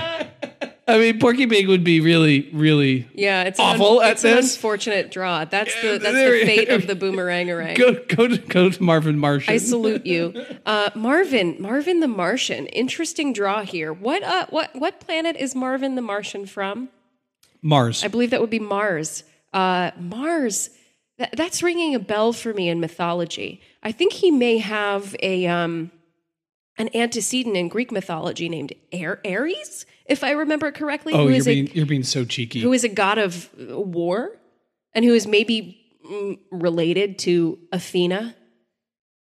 I 0.88 1.00
mean, 1.00 1.18
Porky 1.20 1.48
Pig 1.48 1.68
would 1.68 1.84
be 1.84 2.00
really, 2.00 2.48
really 2.54 3.08
Yeah, 3.16 3.44
it's 3.44 3.60
awful 3.60 4.02
an, 4.02 4.06
at 4.06 4.12
it's 4.14 4.24
an 4.24 4.36
this. 4.36 4.56
unfortunate 4.56 5.10
draw. 5.10 5.44
That's 5.44 5.74
the 5.82 5.98
that's 5.98 6.14
There- 6.14 6.40
the 6.40 6.46
fate 6.46 6.70
of 6.70 6.86
the 6.86 6.96
boomerangerang. 6.96 7.76
Go, 7.76 7.94
go, 8.16 8.28
to, 8.28 8.38
go 8.38 8.70
to 8.70 8.84
Marvin 8.84 9.18
Martian. 9.18 9.52
I 9.54 9.58
salute 9.58 10.06
you, 10.06 10.46
uh, 10.66 10.92
Marvin. 10.94 11.56
Marvin 11.60 12.02
the 12.02 12.08
Martian. 12.08 12.68
Interesting 12.68 13.34
draw 13.34 13.64
here. 13.64 13.92
What 13.94 14.22
uh, 14.22 14.46
what 14.52 14.76
what 14.76 15.00
planet 15.00 15.36
is 15.38 15.56
Marvin 15.56 15.96
the 15.96 16.04
Martian 16.04 16.46
from? 16.46 16.90
Mars. 17.64 18.04
I 18.04 18.08
believe 18.08 18.30
that 18.30 18.42
would 18.42 18.52
be 18.52 18.60
Mars. 18.60 19.24
Uh, 19.54 19.90
Mars. 20.00 20.70
That, 21.18 21.34
that's 21.36 21.64
ringing 21.64 21.96
a 21.96 22.00
bell 22.00 22.32
for 22.34 22.54
me 22.54 22.68
in 22.70 22.80
mythology. 22.80 23.62
I 23.82 23.92
think 23.94 24.12
he 24.14 24.30
may 24.30 24.58
have 24.60 25.16
a 25.24 25.48
um, 25.48 25.90
an 26.78 26.90
antecedent 26.94 27.56
in 27.58 27.70
Greek 27.70 27.92
mythology 27.92 28.50
named 28.50 28.74
Ar- 28.94 29.22
Ares, 29.26 29.86
if 30.06 30.24
I 30.24 30.32
remember 30.32 30.72
correctly. 30.72 31.14
oh, 31.14 31.24
who 31.24 31.30
you're 31.30 31.38
is 31.38 31.48
a- 31.48 31.54
being, 31.54 31.72
you're 31.74 31.86
being 31.86 32.04
so 32.04 32.26
cheeky. 32.26 32.62
who 32.62 32.74
is 32.74 32.84
a 32.84 32.90
god 32.90 33.18
of 33.18 33.50
war 33.58 34.32
and 34.94 35.04
who 35.06 35.14
is 35.14 35.28
maybe 35.28 35.80
mm, 36.06 36.40
related 36.52 37.20
to 37.20 37.60
Athena. 37.72 38.36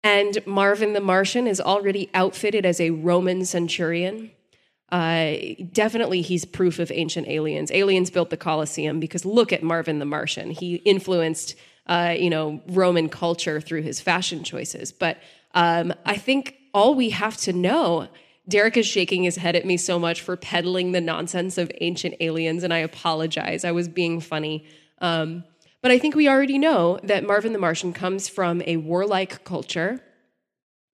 And 0.04 0.44
Marvin 0.46 0.94
the 0.94 1.00
Martian 1.00 1.46
is 1.46 1.60
already 1.60 2.10
outfitted 2.12 2.66
as 2.66 2.80
a 2.80 2.90
Roman 2.90 3.44
centurion. 3.44 4.32
Uh, 4.90 5.36
definitely, 5.72 6.22
he's 6.22 6.44
proof 6.44 6.78
of 6.78 6.90
ancient 6.90 7.28
aliens. 7.28 7.70
Aliens 7.70 8.10
built 8.10 8.28
the 8.30 8.36
Colosseum 8.36 8.98
because 9.00 9.24
look 9.24 9.52
at 9.52 9.62
Marvin 9.62 10.00
the 10.00 10.04
Martian. 10.04 10.50
He 10.50 10.74
influenced, 10.76 11.54
uh, 11.86 12.14
you 12.18 12.28
know, 12.28 12.60
Roman 12.66 13.08
culture 13.08 13.60
through 13.60 13.82
his 13.82 14.00
fashion 14.00 14.42
choices. 14.44 14.92
But 14.92 15.18
um, 15.54 15.94
I 16.04 16.16
think 16.16 16.56
all 16.74 16.94
we 16.94 17.10
have 17.10 17.36
to 17.38 17.52
know. 17.52 18.08
Derek 18.48 18.76
is 18.76 18.86
shaking 18.86 19.22
his 19.22 19.36
head 19.36 19.54
at 19.54 19.64
me 19.64 19.76
so 19.76 19.98
much 19.98 20.20
for 20.20 20.36
peddling 20.36 20.92
the 20.92 21.00
nonsense 21.00 21.58
of 21.58 21.70
ancient 21.80 22.14
aliens, 22.20 22.64
and 22.64 22.74
I 22.74 22.78
apologize. 22.78 23.64
I 23.64 23.72
was 23.72 23.88
being 23.88 24.20
funny. 24.20 24.66
Um, 24.98 25.44
but 25.80 25.90
I 25.90 25.98
think 25.98 26.14
we 26.14 26.28
already 26.28 26.58
know 26.58 26.98
that 27.02 27.24
Marvin 27.24 27.52
the 27.52 27.58
Martian 27.58 27.92
comes 27.92 28.28
from 28.28 28.62
a 28.66 28.76
warlike 28.76 29.44
culture 29.44 30.00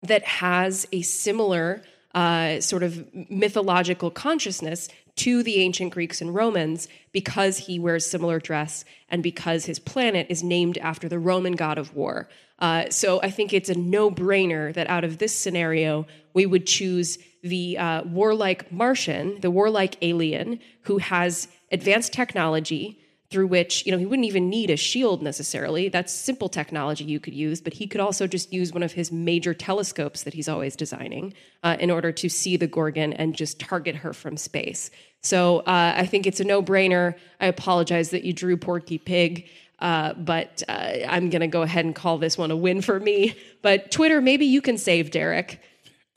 that 0.02 0.24
has 0.24 0.86
a 0.92 1.02
similar 1.02 1.82
uh, 2.14 2.60
sort 2.60 2.82
of 2.82 3.04
mythological 3.30 4.10
consciousness 4.10 4.88
to 5.16 5.42
the 5.42 5.60
ancient 5.60 5.92
Greeks 5.92 6.20
and 6.20 6.34
Romans 6.34 6.88
because 7.12 7.58
he 7.58 7.78
wears 7.78 8.06
similar 8.06 8.38
dress 8.38 8.84
and 9.08 9.22
because 9.22 9.64
his 9.64 9.78
planet 9.78 10.26
is 10.28 10.42
named 10.42 10.78
after 10.78 11.08
the 11.08 11.18
Roman 11.18 11.52
god 11.52 11.78
of 11.78 11.94
war. 11.94 12.28
Uh, 12.58 12.88
so 12.90 13.20
I 13.22 13.30
think 13.30 13.52
it's 13.52 13.68
a 13.68 13.78
no 13.78 14.10
brainer 14.10 14.72
that 14.74 14.88
out 14.88 15.04
of 15.04 15.18
this 15.18 15.34
scenario, 15.34 16.06
we 16.34 16.46
would 16.46 16.66
choose 16.66 17.18
the 17.44 17.76
uh, 17.76 18.02
warlike 18.04 18.72
Martian, 18.72 19.38
the 19.40 19.50
warlike 19.50 19.96
alien 20.00 20.58
who 20.82 20.98
has 20.98 21.46
advanced 21.70 22.12
technology 22.12 22.98
through 23.30 23.46
which 23.46 23.84
you 23.84 23.92
know 23.92 23.98
he 23.98 24.06
wouldn't 24.06 24.26
even 24.26 24.48
need 24.48 24.70
a 24.70 24.76
shield 24.76 25.22
necessarily. 25.22 25.90
That's 25.90 26.12
simple 26.12 26.48
technology 26.48 27.04
you 27.04 27.20
could 27.20 27.34
use 27.34 27.60
but 27.60 27.74
he 27.74 27.86
could 27.86 28.00
also 28.00 28.26
just 28.26 28.52
use 28.52 28.72
one 28.72 28.82
of 28.82 28.92
his 28.92 29.12
major 29.12 29.52
telescopes 29.52 30.22
that 30.22 30.32
he's 30.32 30.48
always 30.48 30.74
designing 30.74 31.34
uh, 31.62 31.76
in 31.78 31.90
order 31.90 32.12
to 32.12 32.28
see 32.30 32.56
the 32.56 32.66
gorgon 32.66 33.12
and 33.12 33.36
just 33.36 33.60
target 33.60 33.96
her 33.96 34.14
from 34.14 34.38
space. 34.38 34.90
So 35.20 35.58
uh, 35.60 35.92
i 35.96 36.06
think 36.06 36.26
it's 36.26 36.40
a 36.40 36.44
no-brainer. 36.44 37.14
I 37.40 37.46
apologize 37.46 38.08
that 38.10 38.24
you 38.24 38.32
drew 38.32 38.56
porky 38.56 38.96
pig 38.96 39.48
uh, 39.80 40.14
but 40.14 40.62
uh, 40.66 40.92
i'm 41.08 41.28
going 41.28 41.40
to 41.40 41.46
go 41.46 41.60
ahead 41.60 41.84
and 41.84 41.94
call 41.94 42.16
this 42.16 42.38
one 42.38 42.50
a 42.50 42.56
win 42.56 42.80
for 42.80 42.98
me. 42.98 43.36
But 43.60 43.90
twitter 43.90 44.22
maybe 44.22 44.46
you 44.46 44.62
can 44.62 44.78
save 44.78 45.10
derek 45.10 45.60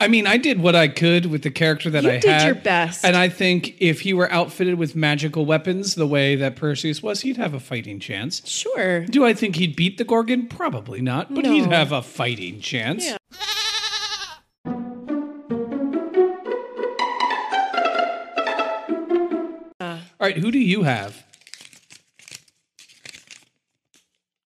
I 0.00 0.06
mean, 0.06 0.28
I 0.28 0.36
did 0.36 0.60
what 0.60 0.76
I 0.76 0.86
could 0.86 1.26
with 1.26 1.42
the 1.42 1.50
character 1.50 1.90
that 1.90 2.06
I 2.06 2.12
had. 2.12 2.24
You 2.24 2.30
I 2.30 2.32
did 2.32 2.40
had. 2.40 2.46
your 2.46 2.54
best. 2.54 3.04
And 3.04 3.16
I 3.16 3.28
think 3.28 3.74
if 3.80 4.02
he 4.02 4.12
were 4.14 4.30
outfitted 4.30 4.76
with 4.76 4.94
magical 4.94 5.44
weapons 5.44 5.96
the 5.96 6.06
way 6.06 6.36
that 6.36 6.54
Perseus 6.54 7.02
was, 7.02 7.22
he'd 7.22 7.36
have 7.36 7.52
a 7.52 7.58
fighting 7.58 7.98
chance. 7.98 8.40
sure 8.48 9.04
Do 9.06 9.24
I 9.24 9.34
think 9.34 9.56
he'd 9.56 9.74
beat 9.74 9.98
the 9.98 10.04
Gorgon? 10.04 10.46
Probably 10.46 11.00
not, 11.00 11.34
but 11.34 11.42
No. 11.44 11.52
he'd 11.52 11.66
have 11.66 11.90
a 11.90 12.02
fighting 12.02 12.60
chance. 12.60 13.04
Yeah. 13.06 13.16
All 19.80 19.98
right, 20.26 20.36
who 20.36 20.50
do 20.50 20.58
you 20.58 20.82
have? 20.82 21.24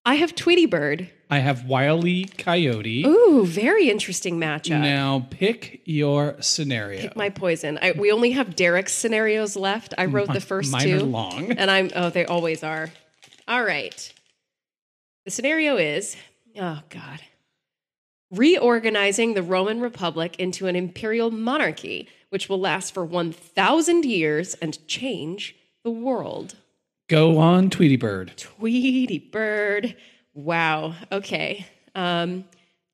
I 0.05 0.15
have 0.17 0.35
tweety 0.35 0.67
bird 0.67 1.11
I 1.31 1.39
have 1.39 1.65
Wiley 1.65 2.27
Coyote. 2.37 3.07
ooh 3.07 3.47
very 3.47 3.89
interesting 3.89 4.39
matchup 4.39 4.83
Now 4.83 5.27
pick 5.31 5.81
your 5.87 6.37
scenario. 6.41 7.01
Pick 7.01 7.17
my 7.17 7.31
poison. 7.31 7.79
I, 7.81 7.93
we 7.93 8.13
only 8.13 8.33
have 8.33 8.55
Derek's 8.55 8.93
scenarios 8.93 9.57
left. 9.57 9.95
I 9.97 10.05
wrote 10.05 10.31
the 10.31 10.43
first 10.43 10.71
Mine 10.71 10.83
two, 10.83 10.97
are 10.99 11.03
long. 11.05 11.53
and 11.53 11.71
I'm 11.71 11.91
oh 11.97 12.11
they 12.11 12.27
always 12.27 12.63
are. 12.63 12.91
All 13.49 13.65
right. 13.65 14.13
The 15.25 15.31
scenario 15.31 15.79
is 15.79 16.17
oh 16.61 16.81
god, 16.91 17.21
reorganizing 18.31 19.33
the 19.33 19.43
Roman 19.43 19.81
Republic 19.81 20.37
into 20.39 20.67
an 20.67 20.77
imperial 20.77 21.31
monarchy, 21.31 22.09
which 22.29 22.51
will 22.51 22.61
last 22.61 22.93
for 22.93 23.07
one 23.07 23.33
thousand 23.33 24.05
years 24.05 24.53
and 24.61 24.87
change 24.87 25.57
the 25.83 25.91
world. 25.91 26.57
Go 27.13 27.37
on, 27.37 27.69
Tweety 27.69 27.97
Bird. 27.97 28.33
Tweety 28.39 29.19
Bird. 29.19 29.97
Wow. 30.33 30.95
Okay. 31.13 31.67
Um, 31.95 32.47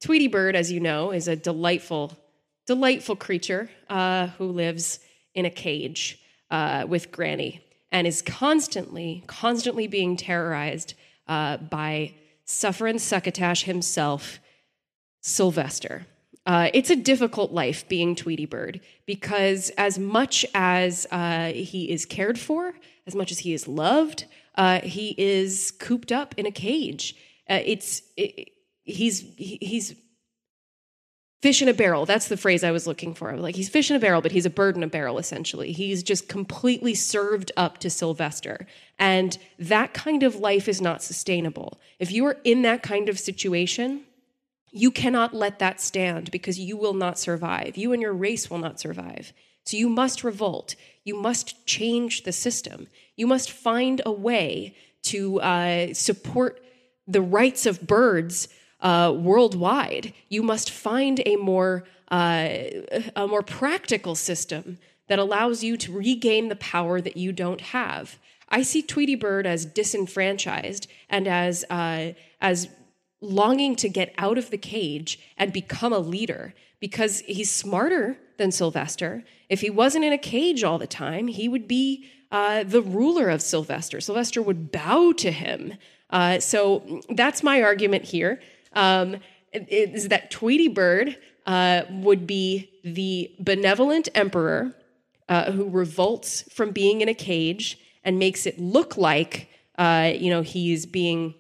Tweety 0.02 0.26
Bird, 0.26 0.56
as 0.56 0.72
you 0.72 0.80
know, 0.80 1.12
is 1.12 1.28
a 1.28 1.36
delightful, 1.36 2.18
delightful 2.66 3.14
creature 3.14 3.70
uh, 3.88 4.26
who 4.26 4.46
lives 4.46 4.98
in 5.36 5.44
a 5.44 5.50
cage 5.50 6.18
uh, 6.50 6.84
with 6.88 7.12
Granny 7.12 7.64
and 7.92 8.08
is 8.08 8.20
constantly, 8.20 9.22
constantly 9.28 9.86
being 9.86 10.16
terrorized 10.16 10.94
uh, 11.28 11.58
by 11.58 12.12
Suffering 12.44 12.98
Succotash 12.98 13.62
himself, 13.62 14.40
Sylvester. 15.20 16.08
Uh, 16.44 16.70
it's 16.74 16.90
a 16.90 16.96
difficult 16.96 17.52
life 17.52 17.88
being 17.88 18.16
Tweety 18.16 18.46
Bird 18.46 18.80
because, 19.06 19.70
as 19.78 19.96
much 19.96 20.44
as 20.54 21.06
uh, 21.12 21.52
he 21.52 21.88
is 21.88 22.04
cared 22.04 22.36
for, 22.36 22.74
as 23.08 23.16
much 23.16 23.32
as 23.32 23.40
he 23.40 23.52
is 23.52 23.66
loved, 23.66 24.26
uh, 24.54 24.80
he 24.82 25.14
is 25.18 25.72
cooped 25.72 26.12
up 26.12 26.34
in 26.36 26.46
a 26.46 26.52
cage. 26.52 27.16
Uh, 27.50 27.60
it's 27.64 28.02
it, 28.16 28.50
he's 28.84 29.20
he's 29.36 29.94
fish 31.40 31.62
in 31.62 31.68
a 31.68 31.74
barrel. 31.74 32.04
That's 32.04 32.28
the 32.28 32.36
phrase 32.36 32.62
I 32.62 32.70
was 32.70 32.86
looking 32.86 33.14
for. 33.14 33.34
Like 33.36 33.54
he's 33.54 33.68
fish 33.68 33.90
in 33.90 33.96
a 33.96 34.00
barrel, 34.00 34.20
but 34.20 34.32
he's 34.32 34.46
a 34.46 34.50
bird 34.50 34.76
in 34.76 34.82
a 34.82 34.88
barrel 34.88 35.18
essentially. 35.18 35.72
He's 35.72 36.02
just 36.02 36.28
completely 36.28 36.94
served 36.94 37.50
up 37.56 37.78
to 37.78 37.90
Sylvester. 37.90 38.66
And 38.98 39.38
that 39.58 39.94
kind 39.94 40.22
of 40.22 40.36
life 40.36 40.68
is 40.68 40.80
not 40.80 41.02
sustainable. 41.02 41.80
If 41.98 42.12
you 42.12 42.26
are 42.26 42.36
in 42.44 42.62
that 42.62 42.82
kind 42.82 43.08
of 43.08 43.18
situation, 43.18 44.02
you 44.70 44.90
cannot 44.90 45.32
let 45.32 45.60
that 45.60 45.80
stand 45.80 46.30
because 46.30 46.58
you 46.58 46.76
will 46.76 46.94
not 46.94 47.18
survive. 47.18 47.76
You 47.76 47.92
and 47.92 48.02
your 48.02 48.12
race 48.12 48.50
will 48.50 48.58
not 48.58 48.78
survive. 48.78 49.32
So 49.68 49.76
you 49.76 49.90
must 49.90 50.24
revolt. 50.24 50.76
You 51.04 51.14
must 51.14 51.66
change 51.66 52.22
the 52.22 52.32
system. 52.32 52.86
You 53.16 53.26
must 53.26 53.50
find 53.50 54.00
a 54.06 54.10
way 54.10 54.74
to 55.02 55.42
uh, 55.42 55.92
support 55.92 56.62
the 57.06 57.20
rights 57.20 57.66
of 57.66 57.86
birds 57.86 58.48
uh, 58.80 59.14
worldwide. 59.14 60.14
You 60.30 60.42
must 60.42 60.70
find 60.70 61.20
a 61.26 61.36
more 61.36 61.84
uh, 62.10 62.48
a 63.14 63.26
more 63.28 63.42
practical 63.42 64.14
system 64.14 64.78
that 65.08 65.18
allows 65.18 65.62
you 65.62 65.76
to 65.76 65.92
regain 65.92 66.48
the 66.48 66.56
power 66.56 67.02
that 67.02 67.18
you 67.18 67.30
don't 67.30 67.60
have. 67.60 68.18
I 68.48 68.62
see 68.62 68.80
Tweety 68.80 69.16
Bird 69.16 69.46
as 69.46 69.66
disenfranchised 69.66 70.86
and 71.10 71.28
as 71.28 71.66
uh, 71.68 72.12
as 72.40 72.70
longing 73.20 73.76
to 73.76 73.90
get 73.90 74.14
out 74.16 74.38
of 74.38 74.48
the 74.48 74.56
cage 74.56 75.20
and 75.36 75.52
become 75.52 75.92
a 75.92 75.98
leader 75.98 76.54
because 76.80 77.20
he's 77.26 77.52
smarter 77.52 78.16
than 78.38 78.50
Sylvester. 78.50 79.24
If 79.48 79.60
he 79.60 79.70
wasn't 79.70 80.04
in 80.04 80.12
a 80.12 80.18
cage 80.18 80.64
all 80.64 80.78
the 80.78 80.86
time, 80.86 81.28
he 81.28 81.48
would 81.48 81.68
be 81.68 82.08
uh, 82.30 82.64
the 82.64 82.82
ruler 82.82 83.28
of 83.28 83.42
Sylvester. 83.42 84.00
Sylvester 84.00 84.40
would 84.42 84.72
bow 84.72 85.12
to 85.12 85.30
him. 85.30 85.74
Uh, 86.10 86.40
so 86.40 87.02
that's 87.10 87.42
my 87.42 87.62
argument 87.62 88.04
here. 88.04 88.40
Um, 88.72 89.16
is 89.52 90.08
that 90.08 90.30
Tweety 90.30 90.68
Bird 90.68 91.16
uh, 91.46 91.82
would 91.90 92.26
be 92.26 92.70
the 92.84 93.34
benevolent 93.40 94.08
emperor 94.14 94.74
uh, 95.28 95.52
who 95.52 95.68
revolts 95.68 96.42
from 96.52 96.70
being 96.70 97.00
in 97.00 97.08
a 97.08 97.14
cage 97.14 97.78
and 98.04 98.18
makes 98.18 98.46
it 98.46 98.58
look 98.58 98.96
like 98.96 99.48
uh, 99.78 100.12
you 100.14 100.30
know 100.30 100.42
he's 100.42 100.86
being 100.86 101.34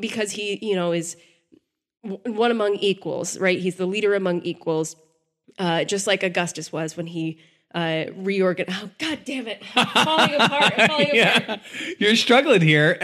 because 0.00 0.32
he 0.32 0.58
you 0.62 0.74
know 0.74 0.92
is 0.92 1.16
one 2.02 2.50
among 2.50 2.76
equals, 2.76 3.38
right? 3.38 3.58
He's 3.58 3.76
the 3.76 3.86
leader 3.86 4.14
among 4.14 4.42
equals, 4.42 4.96
uh, 5.58 5.84
just 5.84 6.06
like 6.06 6.22
Augustus 6.22 6.72
was 6.72 6.96
when 6.96 7.06
he 7.06 7.38
uh, 7.74 8.06
reorganize. 8.14 8.74
Oh, 8.82 8.90
God 8.98 9.20
damn 9.24 9.46
it! 9.46 9.62
I'm 9.74 9.86
falling 9.86 10.34
apart. 10.34 10.74
I'm 10.78 10.88
falling 10.88 11.10
yeah. 11.12 11.36
apart. 11.38 11.60
You're 11.98 12.16
struggling 12.16 12.62
here. 12.62 12.96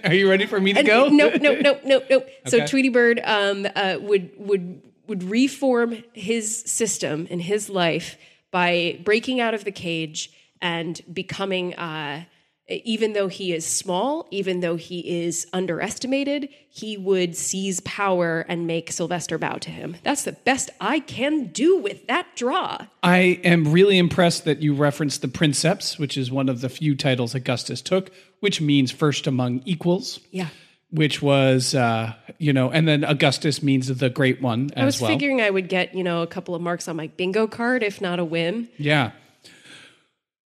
Are 0.04 0.14
you 0.14 0.28
ready 0.28 0.46
for 0.46 0.60
me 0.60 0.72
to 0.72 0.80
and, 0.80 0.86
go? 0.86 1.08
No, 1.08 1.30
no, 1.30 1.54
no, 1.54 1.60
no, 1.60 1.80
no. 1.84 1.96
Okay. 2.10 2.34
So 2.46 2.66
Tweety 2.66 2.90
Bird 2.90 3.20
um, 3.24 3.66
uh, 3.74 3.96
would 4.00 4.30
would 4.36 4.82
would 5.06 5.22
reform 5.24 6.04
his 6.12 6.62
system 6.64 7.26
and 7.30 7.40
his 7.40 7.68
life 7.70 8.16
by 8.50 8.98
breaking 9.02 9.40
out 9.40 9.54
of 9.54 9.64
the 9.64 9.72
cage 9.72 10.30
and 10.60 11.00
becoming 11.12 11.74
uh, 11.74 12.24
even 12.68 13.12
though 13.12 13.28
he 13.28 13.52
is 13.52 13.66
small, 13.66 14.28
even 14.30 14.60
though 14.60 14.76
he 14.76 15.24
is 15.24 15.46
underestimated, 15.52 16.48
he 16.68 16.96
would 16.96 17.36
seize 17.36 17.80
power 17.80 18.46
and 18.48 18.66
make 18.66 18.92
Sylvester 18.92 19.36
bow 19.36 19.56
to 19.56 19.70
him. 19.70 19.96
That's 20.04 20.24
the 20.24 20.32
best 20.32 20.70
I 20.80 21.00
can 21.00 21.46
do 21.48 21.78
with 21.78 22.06
that 22.06 22.26
draw. 22.36 22.86
I 23.02 23.40
am 23.44 23.72
really 23.72 23.98
impressed 23.98 24.44
that 24.44 24.62
you 24.62 24.74
referenced 24.74 25.22
the 25.22 25.28
Princeps, 25.28 25.98
which 25.98 26.16
is 26.16 26.30
one 26.30 26.48
of 26.48 26.60
the 26.60 26.68
few 26.68 26.94
titles 26.94 27.34
Augustus 27.34 27.82
took, 27.82 28.10
which 28.40 28.60
means 28.60 28.90
first 28.90 29.26
among 29.26 29.62
equals. 29.64 30.20
Yeah. 30.30 30.48
Which 30.90 31.22
was, 31.22 31.74
uh, 31.74 32.14
you 32.38 32.52
know, 32.52 32.70
and 32.70 32.86
then 32.86 33.02
Augustus 33.02 33.62
means 33.62 33.88
the 33.88 34.10
great 34.10 34.42
one 34.42 34.70
I 34.76 34.84
was 34.84 35.00
well. 35.00 35.10
figuring 35.10 35.40
I 35.40 35.48
would 35.48 35.68
get, 35.68 35.94
you 35.94 36.04
know, 36.04 36.20
a 36.20 36.26
couple 36.26 36.54
of 36.54 36.60
marks 36.60 36.86
on 36.86 36.96
my 36.96 37.06
bingo 37.06 37.46
card, 37.46 37.82
if 37.82 38.00
not 38.02 38.18
a 38.18 38.24
win. 38.24 38.68
Yeah. 38.76 39.12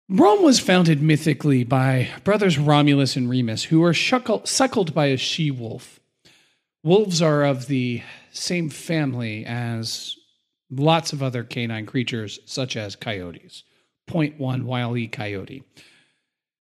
Rome 0.08 0.42
was 0.42 0.60
founded 0.60 1.02
mythically 1.02 1.64
by 1.64 2.08
brothers 2.22 2.58
Romulus 2.58 3.16
and 3.16 3.28
Remus, 3.28 3.64
who 3.64 3.80
were 3.80 3.92
shuckle, 3.92 4.46
suckled 4.46 4.94
by 4.94 5.06
a 5.06 5.16
she 5.16 5.50
wolf. 5.50 5.98
Wolves 6.84 7.20
are 7.20 7.44
of 7.44 7.66
the 7.66 8.02
same 8.30 8.68
family 8.70 9.44
as 9.44 10.16
lots 10.70 11.12
of 11.12 11.22
other 11.22 11.42
canine 11.42 11.86
creatures, 11.86 12.38
such 12.44 12.76
as 12.76 12.94
coyotes. 12.94 13.64
Point 14.06 14.38
one 14.38 14.64
Wile 14.64 14.96
E. 14.96 15.08
Coyote. 15.08 15.64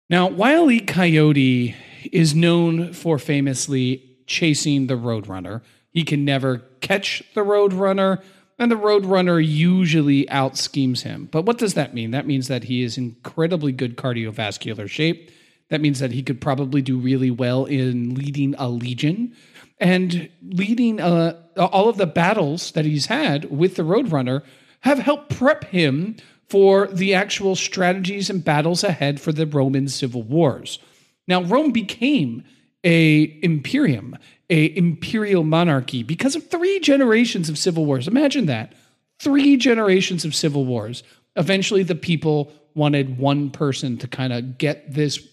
Now, 0.08 0.28
Wile 0.28 0.70
E. 0.70 0.80
Coyote 0.80 1.74
is 2.10 2.34
known 2.34 2.94
for 2.94 3.18
famously 3.18 4.16
chasing 4.26 4.86
the 4.86 4.94
Roadrunner. 4.94 5.60
He 5.90 6.04
can 6.04 6.24
never 6.24 6.58
catch 6.80 7.22
the 7.34 7.42
Roadrunner, 7.42 8.22
and 8.58 8.70
the 8.70 8.76
Roadrunner 8.76 9.44
usually 9.44 10.28
out 10.30 10.56
schemes 10.56 11.02
him. 11.02 11.28
But 11.30 11.42
what 11.42 11.58
does 11.58 11.74
that 11.74 11.94
mean? 11.94 12.10
That 12.10 12.26
means 12.26 12.48
that 12.48 12.64
he 12.64 12.82
is 12.82 12.96
incredibly 12.96 13.72
good 13.72 13.96
cardiovascular 13.96 14.88
shape. 14.88 15.30
That 15.68 15.80
means 15.80 15.98
that 15.98 16.12
he 16.12 16.22
could 16.22 16.40
probably 16.40 16.80
do 16.80 16.96
really 16.96 17.30
well 17.30 17.64
in 17.64 18.14
leading 18.14 18.54
a 18.56 18.68
legion 18.68 19.34
and 19.78 20.28
leading 20.42 21.00
uh, 21.00 21.40
all 21.56 21.88
of 21.88 21.98
the 21.98 22.06
battles 22.06 22.70
that 22.72 22.84
he's 22.84 23.06
had 23.06 23.50
with 23.50 23.76
the 23.76 23.82
Roadrunner 23.82 24.42
have 24.80 24.98
helped 24.98 25.36
prep 25.36 25.64
him 25.64 26.16
for 26.48 26.86
the 26.86 27.12
actual 27.12 27.56
strategies 27.56 28.30
and 28.30 28.44
battles 28.44 28.84
ahead 28.84 29.20
for 29.20 29.32
the 29.32 29.46
Roman 29.46 29.88
civil 29.88 30.22
wars. 30.22 30.78
Now, 31.26 31.42
Rome 31.42 31.72
became 31.72 32.44
a 32.84 33.38
imperium 33.42 34.16
a 34.48 34.76
imperial 34.76 35.44
monarchy 35.44 36.02
because 36.02 36.36
of 36.36 36.48
three 36.48 36.78
generations 36.80 37.48
of 37.48 37.58
civil 37.58 37.84
wars. 37.84 38.06
Imagine 38.06 38.46
that. 38.46 38.72
Three 39.18 39.56
generations 39.56 40.24
of 40.24 40.34
civil 40.34 40.64
wars. 40.64 41.02
Eventually 41.36 41.82
the 41.82 41.94
people 41.94 42.52
wanted 42.74 43.18
one 43.18 43.50
person 43.50 43.96
to 43.98 44.06
kind 44.08 44.32
of 44.32 44.58
get 44.58 44.92
this 44.92 45.26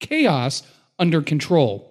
chaos 0.00 0.62
under 0.98 1.22
control. 1.22 1.86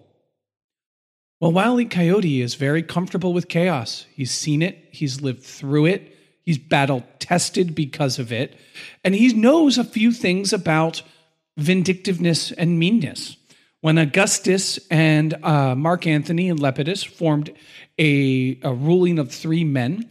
Well, 1.40 1.54
Wile 1.54 1.80
E. 1.80 1.86
Coyote 1.86 2.42
is 2.42 2.56
very 2.56 2.84
comfortable 2.84 3.34
with 3.34 3.48
chaos. 3.48 4.06
He's 4.14 4.32
seen 4.32 4.62
it, 4.62 4.90
he's 4.92 5.22
lived 5.22 5.42
through 5.42 5.86
it, 5.86 6.16
he's 6.44 6.58
battle 6.58 7.06
tested 7.20 7.74
because 7.74 8.20
of 8.20 8.34
it, 8.34 8.58
and 9.06 9.16
he 9.16 9.34
knows 9.34 9.78
a 9.78 9.86
few 9.86 10.12
things 10.12 10.52
about 10.52 11.02
vindictiveness 11.58 12.52
and 12.52 12.78
meanness. 12.78 13.38
When 13.82 13.98
Augustus 13.98 14.78
and 14.92 15.34
uh, 15.44 15.74
Mark 15.74 16.06
Antony 16.06 16.50
and 16.50 16.60
Lepidus 16.60 17.04
formed 17.04 17.52
a, 17.98 18.60
a 18.62 18.74
ruling 18.74 19.20
of 19.20 19.32
three 19.32 19.64
men, 19.64 20.10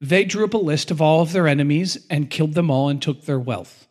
they 0.00 0.24
drew 0.24 0.44
up 0.44 0.54
a 0.54 0.58
list 0.58 0.90
of 0.90 1.02
all 1.02 1.20
of 1.20 1.32
their 1.32 1.46
enemies 1.46 2.06
and 2.08 2.30
killed 2.30 2.54
them 2.54 2.70
all 2.70 2.88
and 2.88 3.02
took 3.02 3.24
their 3.24 3.38
wealth. 3.38 3.86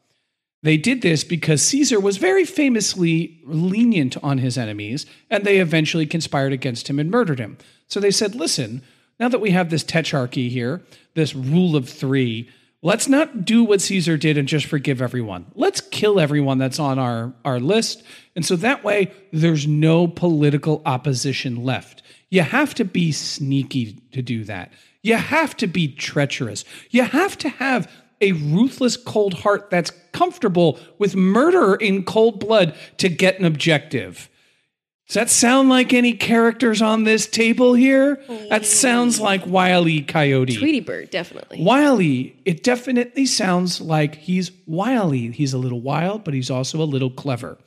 They 0.64 0.78
did 0.78 1.02
this 1.02 1.24
because 1.24 1.62
Caesar 1.64 2.00
was 2.00 2.18
very 2.18 2.46
famously 2.46 3.40
lenient 3.46 4.18
on 4.24 4.40
his 4.40 4.58
enemies, 4.58 5.06
and 5.30 5.44
they 5.44 5.60
eventually 5.60 6.06
conspired 6.06 6.54
against 6.54 6.88
him 6.88 7.00
and 7.00 7.10
murdered 7.10 7.40
him. 7.40 7.58
So 7.88 8.00
they 8.00 8.12
said, 8.12 8.36
listen, 8.36 8.82
now 9.20 9.28
that 9.30 9.42
we 9.42 9.52
have 9.52 9.70
this 9.70 9.84
tetrarchy 9.84 10.50
here, 10.50 10.82
this 11.14 11.36
rule 11.36 11.76
of 11.76 11.90
three, 11.90 12.50
let's 12.82 13.08
not 13.08 13.46
do 13.46 13.64
what 13.64 13.82
Caesar 13.82 14.18
did 14.18 14.38
and 14.38 14.48
just 14.48 14.66
forgive 14.66 15.02
everyone. 15.02 15.46
Let's 15.56 15.82
kill 15.82 16.20
everyone 16.20 16.58
that's 16.58 16.80
on 16.80 17.00
our, 17.00 17.34
our 17.46 17.60
list. 17.60 18.04
And 18.36 18.46
so 18.46 18.56
that 18.58 18.84
way, 18.84 19.12
there's 19.32 19.68
no 19.68 20.08
political 20.08 20.82
opposition 20.86 21.64
left. 21.64 22.02
You 22.30 22.42
have 22.42 22.74
to 22.76 22.86
be 22.86 23.12
sneaky 23.12 24.00
to 24.14 24.22
do 24.22 24.44
that. 24.46 24.72
You 25.04 25.16
have 25.16 25.58
to 25.58 25.68
be 25.68 25.88
treacherous. 25.90 26.64
You 26.90 27.04
have 27.04 27.38
to 27.40 27.50
have 27.50 27.92
a 28.22 28.34
ruthless, 28.34 28.98
cold 28.98 29.34
heart 29.34 29.70
that's 29.70 29.92
comfortable 30.12 30.80
with 31.00 31.16
murder 31.16 31.76
in 31.76 32.04
cold 32.04 32.40
blood 32.40 32.76
to 32.98 33.10
get 33.10 33.40
an 33.40 33.46
objective. 33.46 34.30
Does 35.12 35.16
that 35.16 35.30
sound 35.30 35.68
like 35.68 35.92
any 35.92 36.14
characters 36.14 36.82
on 36.82 37.04
this 37.04 37.28
table 37.28 37.74
here? 37.74 38.24
That 38.50 38.66
sounds 38.66 39.20
mm. 39.20 39.24
like 39.24 39.46
Wiley 39.46 40.04
Coyote. 40.04 40.56
Tweety 40.56 40.80
Bird, 40.80 41.10
definitely. 41.10 41.62
Wiley, 41.62 42.40
it 42.46 42.64
definitely 42.64 43.26
sounds 43.26 43.82
like 43.82 44.16
he's 44.16 44.54
wily. 44.66 45.32
He's 45.32 45.52
a 45.52 45.58
little 45.58 45.82
wild, 45.82 46.24
but 46.24 46.34
he's 46.34 46.50
also 46.50 46.82
a 46.82 46.88
little 46.88 47.10
clever. 47.10 47.58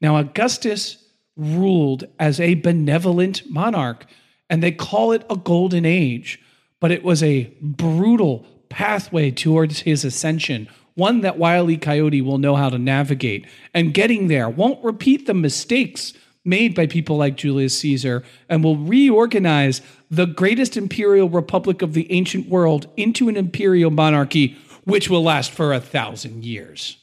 Now, 0.00 0.16
Augustus 0.16 0.98
ruled 1.36 2.02
as 2.18 2.40
a 2.40 2.54
benevolent 2.54 3.48
monarch, 3.48 4.04
and 4.50 4.60
they 4.60 4.72
call 4.72 5.12
it 5.12 5.24
a 5.30 5.36
golden 5.36 5.86
age, 5.86 6.42
but 6.80 6.90
it 6.90 7.04
was 7.04 7.22
a 7.22 7.54
brutal 7.62 8.44
pathway 8.70 9.30
towards 9.30 9.82
his 9.82 10.04
ascension, 10.04 10.68
one 10.96 11.20
that 11.20 11.38
Wiley 11.38 11.76
Coyote 11.76 12.22
will 12.22 12.38
know 12.38 12.56
how 12.56 12.68
to 12.68 12.76
navigate. 12.76 13.46
And 13.72 13.94
getting 13.94 14.26
there 14.26 14.48
won't 14.48 14.82
repeat 14.82 15.28
the 15.28 15.34
mistakes 15.34 16.12
made 16.48 16.74
by 16.74 16.86
people 16.86 17.16
like 17.16 17.36
Julius 17.36 17.78
Caesar 17.78 18.24
and 18.48 18.64
will 18.64 18.76
reorganize 18.76 19.82
the 20.10 20.26
greatest 20.26 20.76
imperial 20.76 21.28
republic 21.28 21.82
of 21.82 21.92
the 21.92 22.10
ancient 22.10 22.48
world 22.48 22.88
into 22.96 23.28
an 23.28 23.36
imperial 23.36 23.90
monarchy, 23.90 24.56
which 24.84 25.10
will 25.10 25.22
last 25.22 25.50
for 25.50 25.72
a 25.72 25.80
thousand 25.80 26.44
years. 26.44 26.96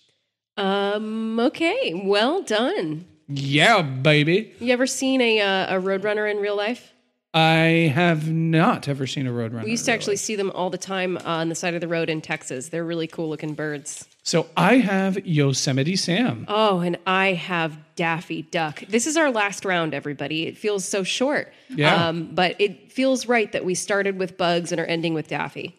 Um, 0.58 1.40
okay. 1.40 2.02
Well 2.04 2.42
done. 2.42 3.06
Yeah, 3.28 3.82
baby. 3.82 4.54
You 4.60 4.74
ever 4.74 4.88
seen 4.88 5.22
a, 5.22 5.42
uh, 5.42 5.78
a 5.78 5.82
Roadrunner 5.82 6.30
in 6.30 6.38
real 6.38 6.58
life? 6.58 6.95
I 7.36 7.92
have 7.94 8.32
not 8.32 8.88
ever 8.88 9.06
seen 9.06 9.28
a 9.28 9.30
roadrunner. 9.30 9.66
We 9.66 9.72
used 9.72 9.84
to 9.86 9.92
actually 9.92 10.16
see 10.16 10.38
them 10.38 10.52
all 10.52 10.70
the 10.70 10.78
time 10.78 11.18
on 11.18 11.50
the 11.50 11.56
side 11.56 11.74
of 11.74 11.82
the 11.82 11.88
road 11.90 12.10
in 12.10 12.22
Texas. 12.22 12.70
They're 12.70 12.86
really 12.86 13.08
cool 13.08 13.28
looking 13.28 13.56
birds. 13.56 14.08
So 14.24 14.48
I 14.56 14.78
have 14.78 15.28
Yosemite 15.28 15.98
Sam. 15.98 16.46
Oh, 16.48 16.80
and 16.80 16.98
I 17.06 17.34
have 17.34 17.78
Daffy 17.98 18.44
Duck. 18.44 18.86
This 18.88 19.06
is 19.06 19.18
our 19.18 19.32
last 19.32 19.66
round, 19.66 19.94
everybody. 19.94 20.48
It 20.48 20.58
feels 20.58 20.86
so 20.86 21.04
short. 21.04 21.52
Yeah. 21.68 22.08
Um, 22.08 22.34
but 22.34 22.56
it 22.58 22.94
feels 22.94 23.28
right 23.28 23.52
that 23.52 23.66
we 23.66 23.76
started 23.76 24.18
with 24.18 24.38
bugs 24.38 24.72
and 24.72 24.80
are 24.80 24.86
ending 24.86 25.14
with 25.14 25.28
Daffy. 25.28 25.76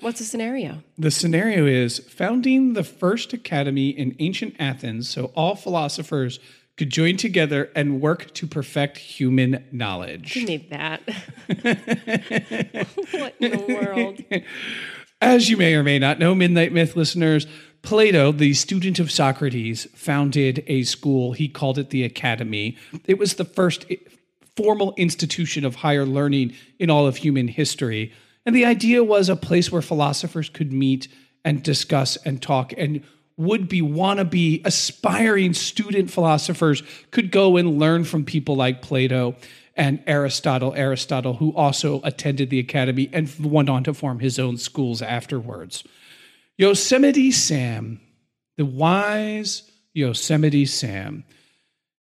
What's 0.00 0.18
the 0.18 0.26
scenario? 0.26 0.82
The 0.98 1.10
scenario 1.10 1.64
is 1.64 1.98
founding 1.98 2.74
the 2.74 2.84
first 2.84 3.32
academy 3.32 3.88
in 3.88 4.14
ancient 4.18 4.54
Athens 4.58 5.08
so 5.08 5.32
all 5.34 5.56
philosophers 5.56 6.38
could 6.76 6.90
join 6.90 7.16
together 7.16 7.70
and 7.74 8.00
work 8.00 8.32
to 8.34 8.46
perfect 8.46 8.98
human 8.98 9.64
knowledge. 9.72 10.34
Who 10.34 10.44
made 10.46 10.70
that? 10.70 11.00
what 13.12 13.34
in 13.40 13.50
the 13.50 13.64
world? 13.68 14.22
As 15.20 15.48
you 15.48 15.56
may 15.56 15.74
or 15.74 15.82
may 15.82 15.98
not 15.98 16.18
know, 16.18 16.34
Midnight 16.34 16.72
Myth 16.72 16.94
listeners, 16.94 17.46
Plato, 17.80 18.32
the 18.32 18.52
student 18.52 18.98
of 18.98 19.10
Socrates, 19.10 19.86
founded 19.94 20.64
a 20.66 20.82
school. 20.82 21.32
He 21.32 21.48
called 21.48 21.78
it 21.78 21.90
the 21.90 22.04
Academy. 22.04 22.76
It 23.06 23.18
was 23.18 23.34
the 23.34 23.44
first 23.44 23.86
formal 24.56 24.92
institution 24.96 25.64
of 25.64 25.76
higher 25.76 26.04
learning 26.04 26.54
in 26.78 26.90
all 26.90 27.06
of 27.06 27.16
human 27.16 27.48
history. 27.48 28.12
And 28.44 28.54
the 28.54 28.64
idea 28.64 29.02
was 29.02 29.28
a 29.28 29.36
place 29.36 29.72
where 29.72 29.82
philosophers 29.82 30.48
could 30.48 30.72
meet 30.72 31.08
and 31.44 31.62
discuss 31.62 32.16
and 32.18 32.42
talk 32.42 32.72
and 32.76 33.02
would 33.36 33.68
be 33.68 33.82
wannabe 33.82 34.64
aspiring 34.64 35.52
student 35.52 36.10
philosophers 36.10 36.82
could 37.10 37.30
go 37.30 37.56
and 37.56 37.78
learn 37.78 38.04
from 38.04 38.24
people 38.24 38.56
like 38.56 38.82
Plato 38.82 39.36
and 39.74 40.02
Aristotle, 40.06 40.74
Aristotle, 40.74 41.34
who 41.34 41.54
also 41.54 42.00
attended 42.02 42.48
the 42.48 42.58
academy 42.58 43.10
and 43.12 43.30
went 43.38 43.68
on 43.68 43.84
to 43.84 43.92
form 43.92 44.20
his 44.20 44.38
own 44.38 44.56
schools 44.56 45.02
afterwards. 45.02 45.84
Yosemite 46.56 47.30
Sam, 47.30 48.00
the 48.56 48.64
wise 48.64 49.70
Yosemite 49.92 50.64
Sam. 50.64 51.24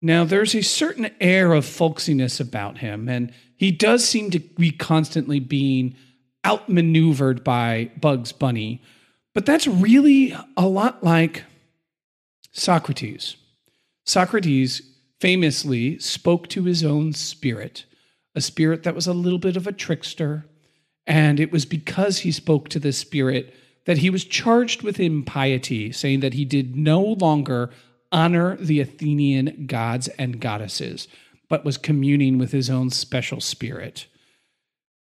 Now, 0.01 0.23
there's 0.23 0.55
a 0.55 0.61
certain 0.61 1.09
air 1.19 1.53
of 1.53 1.65
folksiness 1.65 2.39
about 2.39 2.77
him, 2.77 3.09
and 3.09 3.33
he 3.57 3.71
does 3.71 4.07
seem 4.07 4.29
to 4.31 4.39
be 4.39 4.71
constantly 4.71 5.39
being 5.39 5.95
outmaneuvered 6.45 7.43
by 7.43 7.91
Bugs 7.99 8.31
Bunny, 8.31 8.81
but 9.37 9.45
that's 9.45 9.67
really 9.67 10.35
a 10.57 10.65
lot 10.65 11.03
like 11.03 11.43
Socrates. 12.53 13.35
Socrates 14.03 14.81
famously 15.21 15.99
spoke 15.99 16.47
to 16.47 16.63
his 16.63 16.83
own 16.83 17.13
spirit, 17.13 17.85
a 18.33 18.41
spirit 18.41 18.81
that 18.81 18.95
was 18.95 19.05
a 19.05 19.13
little 19.13 19.37
bit 19.37 19.55
of 19.55 19.67
a 19.67 19.71
trickster. 19.71 20.47
And 21.05 21.39
it 21.39 21.51
was 21.51 21.65
because 21.65 22.17
he 22.17 22.31
spoke 22.31 22.67
to 22.69 22.79
this 22.79 22.97
spirit 22.97 23.53
that 23.85 23.99
he 23.99 24.09
was 24.09 24.25
charged 24.25 24.81
with 24.81 24.99
impiety, 24.99 25.91
saying 25.91 26.21
that 26.21 26.33
he 26.33 26.43
did 26.43 26.75
no 26.75 26.99
longer 26.99 27.69
honor 28.11 28.55
the 28.55 28.79
Athenian 28.79 29.67
gods 29.67 30.07
and 30.17 30.41
goddesses, 30.41 31.07
but 31.47 31.63
was 31.63 31.77
communing 31.77 32.39
with 32.39 32.53
his 32.53 32.71
own 32.71 32.89
special 32.89 33.39
spirit. 33.39 34.07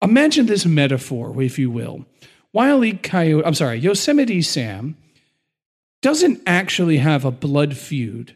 Imagine 0.02 0.44
this 0.44 0.66
metaphor, 0.66 1.42
if 1.42 1.58
you 1.58 1.70
will. 1.70 2.04
Wile 2.52 2.84
E. 2.84 2.92
Coyote, 2.94 3.44
I'm 3.44 3.54
sorry, 3.54 3.78
Yosemite 3.78 4.42
Sam 4.42 4.96
doesn't 6.02 6.40
actually 6.46 6.98
have 6.98 7.24
a 7.24 7.30
blood 7.30 7.76
feud 7.76 8.34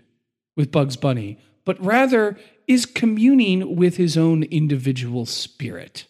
with 0.56 0.72
Bugs 0.72 0.96
Bunny, 0.96 1.38
but 1.64 1.82
rather 1.84 2.38
is 2.66 2.86
communing 2.86 3.76
with 3.76 3.96
his 3.96 4.16
own 4.16 4.44
individual 4.44 5.26
spirit. 5.26 6.06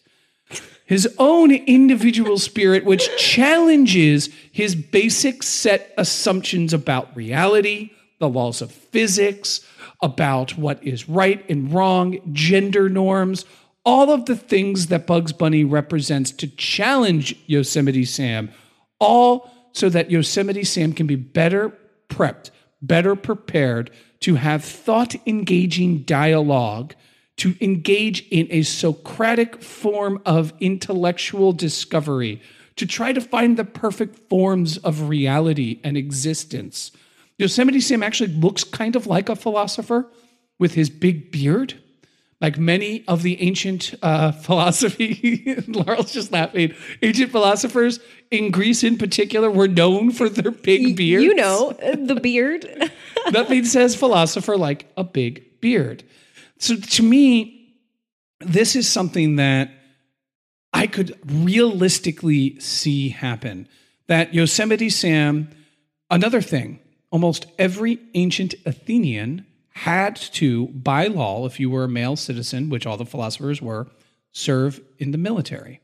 His 0.85 1.07
own 1.17 1.51
individual 1.51 2.37
spirit, 2.37 2.83
which 2.83 3.15
challenges 3.17 4.29
his 4.51 4.75
basic 4.75 5.41
set 5.43 5.93
assumptions 5.97 6.73
about 6.73 7.15
reality, 7.15 7.91
the 8.19 8.27
laws 8.27 8.61
of 8.61 8.71
physics, 8.71 9.65
about 10.01 10.57
what 10.57 10.83
is 10.83 11.07
right 11.07 11.47
and 11.49 11.71
wrong, 11.73 12.17
gender 12.33 12.89
norms, 12.89 13.45
all 13.83 14.11
of 14.11 14.25
the 14.25 14.35
things 14.35 14.87
that 14.87 15.07
Bugs 15.07 15.33
Bunny 15.33 15.63
represents 15.63 16.31
to 16.31 16.47
challenge 16.47 17.35
Yosemite 17.47 18.05
Sam, 18.05 18.51
all 18.99 19.49
so 19.73 19.89
that 19.89 20.11
Yosemite 20.11 20.63
Sam 20.63 20.93
can 20.93 21.07
be 21.07 21.15
better 21.15 21.75
prepped, 22.09 22.51
better 22.81 23.15
prepared 23.15 23.91
to 24.21 24.35
have 24.35 24.63
thought 24.63 25.15
engaging 25.25 26.03
dialogue, 26.03 26.93
to 27.37 27.55
engage 27.59 28.27
in 28.29 28.47
a 28.51 28.61
Socratic 28.61 29.63
form 29.63 30.21
of 30.25 30.53
intellectual 30.59 31.53
discovery, 31.53 32.41
to 32.75 32.85
try 32.85 33.13
to 33.13 33.21
find 33.21 33.57
the 33.57 33.65
perfect 33.65 34.29
forms 34.29 34.77
of 34.77 35.09
reality 35.09 35.79
and 35.83 35.97
existence. 35.97 36.91
Yosemite 37.39 37.81
Sam 37.81 38.03
actually 38.03 38.33
looks 38.35 38.63
kind 38.63 38.95
of 38.95 39.07
like 39.07 39.27
a 39.27 39.35
philosopher 39.35 40.07
with 40.59 40.75
his 40.75 40.91
big 40.91 41.31
beard 41.31 41.80
like 42.41 42.57
many 42.57 43.03
of 43.07 43.21
the 43.21 43.41
ancient 43.41 43.93
uh, 44.01 44.31
philosophy, 44.47 45.55
Laurel's 45.67 46.11
just 46.11 46.31
laughing. 46.31 46.73
Ancient 47.01 47.31
philosophers 47.31 47.99
in 48.31 48.51
Greece, 48.51 48.83
in 48.83 48.97
particular, 48.97 49.49
were 49.49 49.67
known 49.67 50.11
for 50.11 50.27
their 50.27 50.51
big 50.51 50.97
beards. 50.97 51.23
You 51.23 51.35
know, 51.35 51.71
uh, 51.81 51.95
the 51.95 52.15
beard. 52.15 52.65
Nothing 53.31 53.65
says 53.65 53.95
philosopher 53.95 54.57
like 54.57 54.91
a 54.97 55.03
big 55.03 55.61
beard. 55.61 56.03
So 56.57 56.75
to 56.75 57.03
me, 57.03 57.75
this 58.39 58.75
is 58.75 58.89
something 58.89 59.35
that 59.35 59.71
I 60.73 60.87
could 60.87 61.17
realistically 61.25 62.59
see 62.59 63.09
happen. 63.09 63.67
That 64.07 64.33
Yosemite 64.33 64.89
Sam, 64.89 65.49
another 66.09 66.41
thing, 66.41 66.79
almost 67.11 67.45
every 67.59 67.99
ancient 68.13 68.55
Athenian 68.65 69.45
had 69.71 70.15
to, 70.15 70.67
by 70.67 71.07
law, 71.07 71.45
if 71.45 71.59
you 71.59 71.69
were 71.69 71.85
a 71.85 71.89
male 71.89 72.15
citizen, 72.15 72.69
which 72.69 72.85
all 72.85 72.97
the 72.97 73.05
philosophers 73.05 73.61
were, 73.61 73.87
serve 74.31 74.81
in 74.97 75.11
the 75.11 75.17
military. 75.17 75.81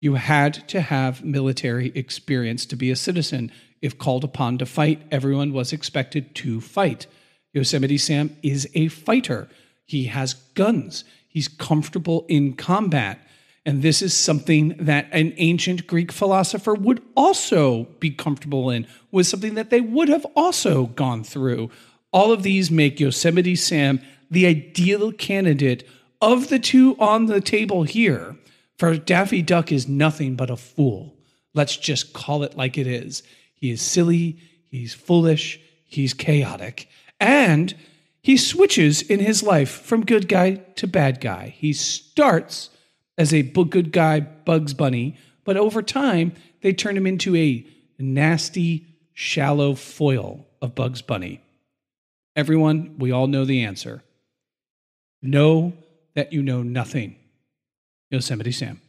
You 0.00 0.14
had 0.14 0.68
to 0.68 0.80
have 0.80 1.24
military 1.24 1.88
experience 1.94 2.66
to 2.66 2.76
be 2.76 2.90
a 2.90 2.96
citizen. 2.96 3.50
If 3.82 3.98
called 3.98 4.24
upon 4.24 4.58
to 4.58 4.66
fight, 4.66 5.02
everyone 5.10 5.52
was 5.52 5.72
expected 5.72 6.34
to 6.36 6.60
fight. 6.60 7.06
Yosemite 7.52 7.98
Sam 7.98 8.36
is 8.42 8.68
a 8.74 8.88
fighter. 8.88 9.48
He 9.84 10.04
has 10.04 10.34
guns. 10.54 11.04
He's 11.28 11.48
comfortable 11.48 12.26
in 12.28 12.54
combat. 12.54 13.20
And 13.66 13.82
this 13.82 14.00
is 14.00 14.14
something 14.14 14.76
that 14.78 15.08
an 15.12 15.34
ancient 15.36 15.86
Greek 15.86 16.12
philosopher 16.12 16.74
would 16.74 17.02
also 17.16 17.84
be 18.00 18.10
comfortable 18.10 18.70
in, 18.70 18.86
was 19.10 19.28
something 19.28 19.54
that 19.54 19.70
they 19.70 19.80
would 19.80 20.08
have 20.08 20.24
also 20.36 20.86
gone 20.86 21.24
through. 21.24 21.70
All 22.12 22.32
of 22.32 22.42
these 22.42 22.70
make 22.70 23.00
Yosemite 23.00 23.56
Sam 23.56 24.00
the 24.30 24.46
ideal 24.46 25.12
candidate 25.12 25.86
of 26.20 26.48
the 26.48 26.58
two 26.58 26.96
on 26.98 27.26
the 27.26 27.40
table 27.40 27.82
here. 27.84 28.36
For 28.78 28.96
Daffy 28.96 29.42
Duck 29.42 29.72
is 29.72 29.88
nothing 29.88 30.36
but 30.36 30.50
a 30.50 30.56
fool. 30.56 31.16
Let's 31.54 31.76
just 31.76 32.12
call 32.12 32.42
it 32.42 32.56
like 32.56 32.78
it 32.78 32.86
is. 32.86 33.22
He 33.54 33.70
is 33.70 33.82
silly, 33.82 34.38
he's 34.70 34.94
foolish, 34.94 35.60
he's 35.84 36.14
chaotic, 36.14 36.88
and 37.18 37.74
he 38.22 38.36
switches 38.36 39.02
in 39.02 39.20
his 39.20 39.42
life 39.42 39.70
from 39.70 40.04
good 40.04 40.28
guy 40.28 40.56
to 40.76 40.86
bad 40.86 41.20
guy. 41.20 41.54
He 41.56 41.72
starts 41.72 42.70
as 43.16 43.34
a 43.34 43.42
good 43.42 43.90
guy, 43.90 44.20
Bugs 44.20 44.74
Bunny, 44.74 45.16
but 45.44 45.56
over 45.56 45.82
time, 45.82 46.32
they 46.60 46.72
turn 46.72 46.96
him 46.96 47.06
into 47.06 47.34
a 47.34 47.66
nasty, 47.98 48.86
shallow 49.12 49.74
foil 49.74 50.46
of 50.62 50.74
Bugs 50.74 51.02
Bunny. 51.02 51.40
Everyone, 52.38 52.94
we 52.98 53.10
all 53.10 53.26
know 53.26 53.44
the 53.44 53.64
answer. 53.64 54.04
Know 55.20 55.72
that 56.14 56.32
you 56.32 56.40
know 56.40 56.62
nothing. 56.62 57.16
Yosemite 58.12 58.52
Sam. 58.52 58.80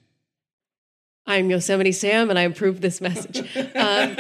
I'm 1.26 1.50
Yosemite 1.50 1.92
Sam, 1.92 2.30
and 2.30 2.38
I 2.38 2.44
approve 2.44 2.80
this 2.80 3.02
message. 3.02 3.40
Um, 3.76 4.16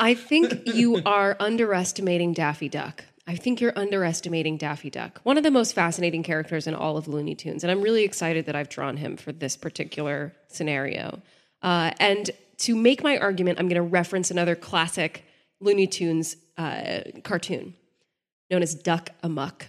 I 0.00 0.14
think 0.14 0.74
you 0.74 1.00
are 1.06 1.36
underestimating 1.38 2.32
Daffy 2.32 2.68
Duck. 2.68 3.04
I 3.28 3.36
think 3.36 3.60
you're 3.60 3.78
underestimating 3.78 4.56
Daffy 4.56 4.90
Duck, 4.90 5.20
one 5.22 5.38
of 5.38 5.44
the 5.44 5.52
most 5.52 5.72
fascinating 5.72 6.24
characters 6.24 6.66
in 6.66 6.74
all 6.74 6.96
of 6.96 7.06
Looney 7.06 7.36
Tunes. 7.36 7.62
And 7.62 7.70
I'm 7.70 7.80
really 7.80 8.02
excited 8.02 8.46
that 8.46 8.56
I've 8.56 8.68
drawn 8.68 8.96
him 8.96 9.16
for 9.16 9.30
this 9.30 9.56
particular 9.56 10.34
scenario. 10.48 11.22
Uh, 11.62 11.92
and 12.00 12.28
to 12.58 12.74
make 12.74 13.04
my 13.04 13.18
argument, 13.18 13.60
I'm 13.60 13.68
going 13.68 13.76
to 13.76 13.82
reference 13.82 14.32
another 14.32 14.56
classic 14.56 15.24
Looney 15.60 15.86
Tunes 15.86 16.34
uh, 16.58 17.02
cartoon 17.22 17.74
known 18.50 18.62
as 18.62 18.74
Duck 18.74 19.10
Amuck. 19.22 19.66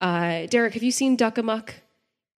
Uh, 0.00 0.46
Derek, 0.46 0.74
have 0.74 0.82
you 0.82 0.90
seen 0.90 1.16
Duck 1.16 1.38
Amuck? 1.38 1.74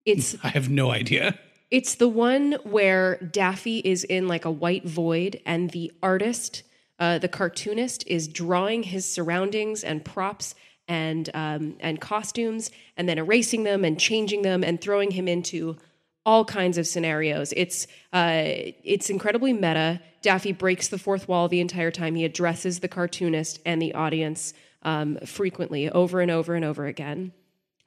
It's 0.04 0.36
I 0.44 0.48
have 0.48 0.68
no 0.68 0.90
idea. 0.90 1.38
it's 1.70 1.94
the 1.96 2.08
one 2.08 2.56
where 2.64 3.16
Daffy 3.16 3.78
is 3.78 4.04
in 4.04 4.28
like 4.28 4.44
a 4.44 4.50
white 4.50 4.84
void, 4.84 5.40
and 5.46 5.70
the 5.70 5.92
artist, 6.02 6.62
uh, 6.98 7.18
the 7.18 7.28
cartoonist, 7.28 8.04
is 8.06 8.28
drawing 8.28 8.82
his 8.84 9.10
surroundings 9.10 9.84
and 9.84 10.04
props 10.04 10.54
and 10.88 11.30
um, 11.34 11.76
and 11.80 12.00
costumes, 12.00 12.70
and 12.96 13.08
then 13.08 13.18
erasing 13.18 13.62
them 13.62 13.84
and 13.84 13.98
changing 14.00 14.42
them 14.42 14.64
and 14.64 14.80
throwing 14.80 15.12
him 15.12 15.28
into 15.28 15.76
all 16.24 16.44
kinds 16.44 16.78
of 16.78 16.86
scenarios. 16.86 17.52
It's 17.56 17.86
uh, 18.12 18.42
it's 18.82 19.08
incredibly 19.10 19.52
meta. 19.52 20.00
Daffy 20.22 20.52
breaks 20.52 20.88
the 20.88 20.98
fourth 20.98 21.28
wall 21.28 21.48
the 21.48 21.60
entire 21.60 21.90
time. 21.90 22.14
He 22.16 22.24
addresses 22.24 22.80
the 22.80 22.88
cartoonist 22.88 23.60
and 23.64 23.80
the 23.80 23.94
audience 23.94 24.54
um, 24.82 25.18
frequently, 25.24 25.88
over 25.90 26.20
and 26.20 26.30
over 26.30 26.54
and 26.54 26.64
over 26.64 26.86
again. 26.86 27.32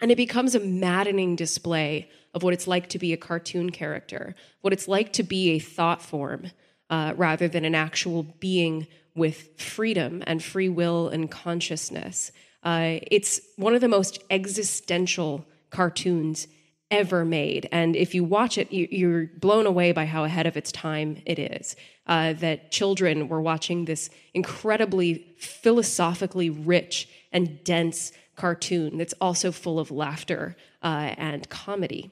And 0.02 0.12
it 0.12 0.18
becomes 0.18 0.56
a 0.56 0.60
maddening 0.60 1.36
display 1.36 2.10
of 2.34 2.44
what 2.44 2.54
it's 2.54 2.68
like 2.68 2.90
to 2.90 3.00
be 3.00 3.14
a 3.14 3.18
cartoon 3.18 3.70
character, 3.70 4.36
what 4.62 4.74
it's 4.74 4.88
like 4.88 5.14
to 5.14 5.24
be 5.24 5.52
a 5.52 5.60
thought 5.60 6.02
form 6.02 6.52
uh, 6.90 7.14
rather 7.16 7.48
than 7.48 7.66
an 7.66 7.76
actual 7.76 8.24
being 8.24 8.88
with 9.16 9.60
freedom 9.60 10.22
and 10.28 10.44
free 10.44 10.70
will 10.70 11.08
and 11.08 11.32
consciousness. 11.32 12.32
Uh, 12.64 13.00
it's 13.10 13.40
one 13.56 13.74
of 13.74 13.82
the 13.82 13.88
most 13.88 14.22
existential 14.30 15.46
cartoons 15.70 16.48
ever 16.96 17.26
made. 17.26 17.68
And 17.72 17.96
if 17.96 18.16
you 18.16 18.24
watch 18.24 18.58
it, 18.58 18.72
you, 18.72 19.16
are 19.16 19.26
blown 19.38 19.66
away 19.66 19.92
by 19.92 20.06
how 20.06 20.24
ahead 20.24 20.48
of 20.48 20.58
its 20.58 20.72
time 20.72 21.22
it 21.26 21.38
is. 21.38 21.76
Uh, 22.08 22.34
that 22.34 22.72
children 22.72 23.28
were 23.28 23.42
watching 23.42 23.86
this 23.86 24.10
incredibly 24.34 25.26
philosophically 25.38 26.50
rich 26.50 27.10
and 27.32 27.64
dense 27.64 28.12
cartoon 28.36 28.98
that's 28.98 29.14
also 29.20 29.52
full 29.52 29.80
of 29.80 29.92
laughter 29.92 30.56
uh, 30.84 31.16
and 31.18 31.50
comedy. 31.50 32.12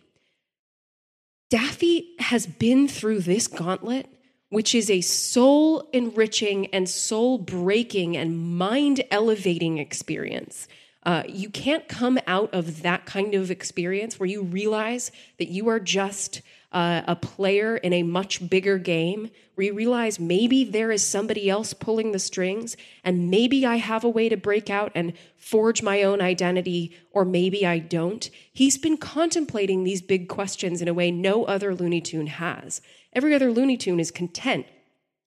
Daffy 1.50 2.16
has 2.20 2.48
been 2.48 2.88
through 2.88 3.20
this 3.20 3.48
gauntlet, 3.48 4.08
which 4.50 4.74
is 4.74 4.90
a 4.90 5.02
soul 5.02 5.88
enriching 5.94 6.68
and 6.68 6.90
soul 6.90 7.38
breaking 7.38 8.18
and 8.18 8.58
mind 8.58 9.04
elevating 9.12 9.78
experience. 9.78 10.68
Uh, 11.06 11.24
you 11.28 11.50
can't 11.50 11.88
come 11.88 12.18
out 12.28 12.54
of 12.54 12.82
that 12.82 13.06
kind 13.06 13.36
of 13.36 13.52
experience 13.52 14.20
where 14.20 14.30
you 14.30 14.42
realize 14.42 15.12
that 15.38 15.50
you 15.50 15.68
are 15.68 15.80
just 15.80 16.42
uh, 16.72 17.04
a 17.08 17.16
player 17.16 17.78
in 17.78 17.94
a 17.94 18.04
much 18.04 18.50
bigger 18.50 18.78
game, 18.78 19.30
where 19.54 19.68
you 19.68 19.74
realize 19.74 20.20
maybe 20.20 20.64
there 20.64 20.92
is 20.92 21.06
somebody 21.06 21.50
else 21.50 21.74
pulling 21.74 22.12
the 22.12 22.20
strings, 22.20 22.76
and 23.04 23.30
maybe 23.30 23.66
I 23.66 23.76
have 23.76 24.04
a 24.04 24.10
way 24.10 24.28
to 24.28 24.38
break 24.38 24.70
out 24.70 24.92
and 24.96 25.14
forge 25.38 25.84
my 25.84 26.02
own 26.02 26.20
identity, 26.20 26.98
or 27.12 27.26
maybe 27.26 27.66
I 27.66 27.78
don't. 27.78 28.28
He's 28.52 28.78
been 28.78 28.98
contemplating 28.98 29.84
these 29.84 30.02
big 30.02 30.28
questions 30.28 30.82
in 30.82 30.88
a 30.88 30.94
way 30.94 31.12
no 31.12 31.44
other 31.46 31.76
Looney 31.76 32.02
Tune 32.02 32.28
has. 32.28 32.82
Every 33.12 33.36
other 33.36 33.52
Looney 33.52 33.78
Tune 33.78 34.00
is 34.00 34.10
content 34.10 34.66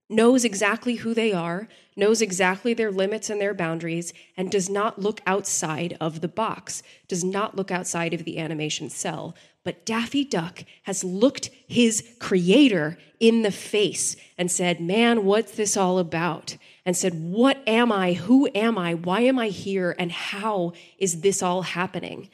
knows 0.08 0.44
exactly 0.44 0.96
who 0.96 1.14
they 1.14 1.32
are, 1.32 1.68
knows 1.96 2.22
exactly 2.22 2.74
their 2.74 2.90
limits 2.90 3.28
and 3.30 3.40
their 3.40 3.54
boundaries, 3.54 4.12
and 4.36 4.50
does 4.50 4.68
not 4.68 5.00
look 5.00 5.20
outside 5.26 5.96
of 6.00 6.20
the 6.20 6.28
box, 6.28 6.82
does 7.08 7.24
not 7.24 7.56
look 7.56 7.70
outside 7.70 8.14
of 8.14 8.24
the 8.24 8.38
animation 8.38 8.88
cell. 8.88 9.34
But 9.64 9.84
Daffy 9.84 10.24
Duck 10.24 10.64
has 10.84 11.02
looked 11.02 11.50
his 11.66 12.08
creator 12.20 12.98
in 13.18 13.42
the 13.42 13.50
face 13.50 14.14
and 14.38 14.50
said, 14.50 14.80
Man, 14.80 15.24
what's 15.24 15.52
this 15.52 15.76
all 15.76 15.98
about? 15.98 16.56
And 16.84 16.96
said, 16.96 17.14
What 17.14 17.58
am 17.66 17.90
I? 17.90 18.12
Who 18.12 18.48
am 18.54 18.78
I? 18.78 18.94
Why 18.94 19.22
am 19.22 19.40
I 19.40 19.48
here? 19.48 19.96
And 19.98 20.12
how 20.12 20.74
is 20.98 21.22
this 21.22 21.42
all 21.42 21.62
happening? 21.62 22.30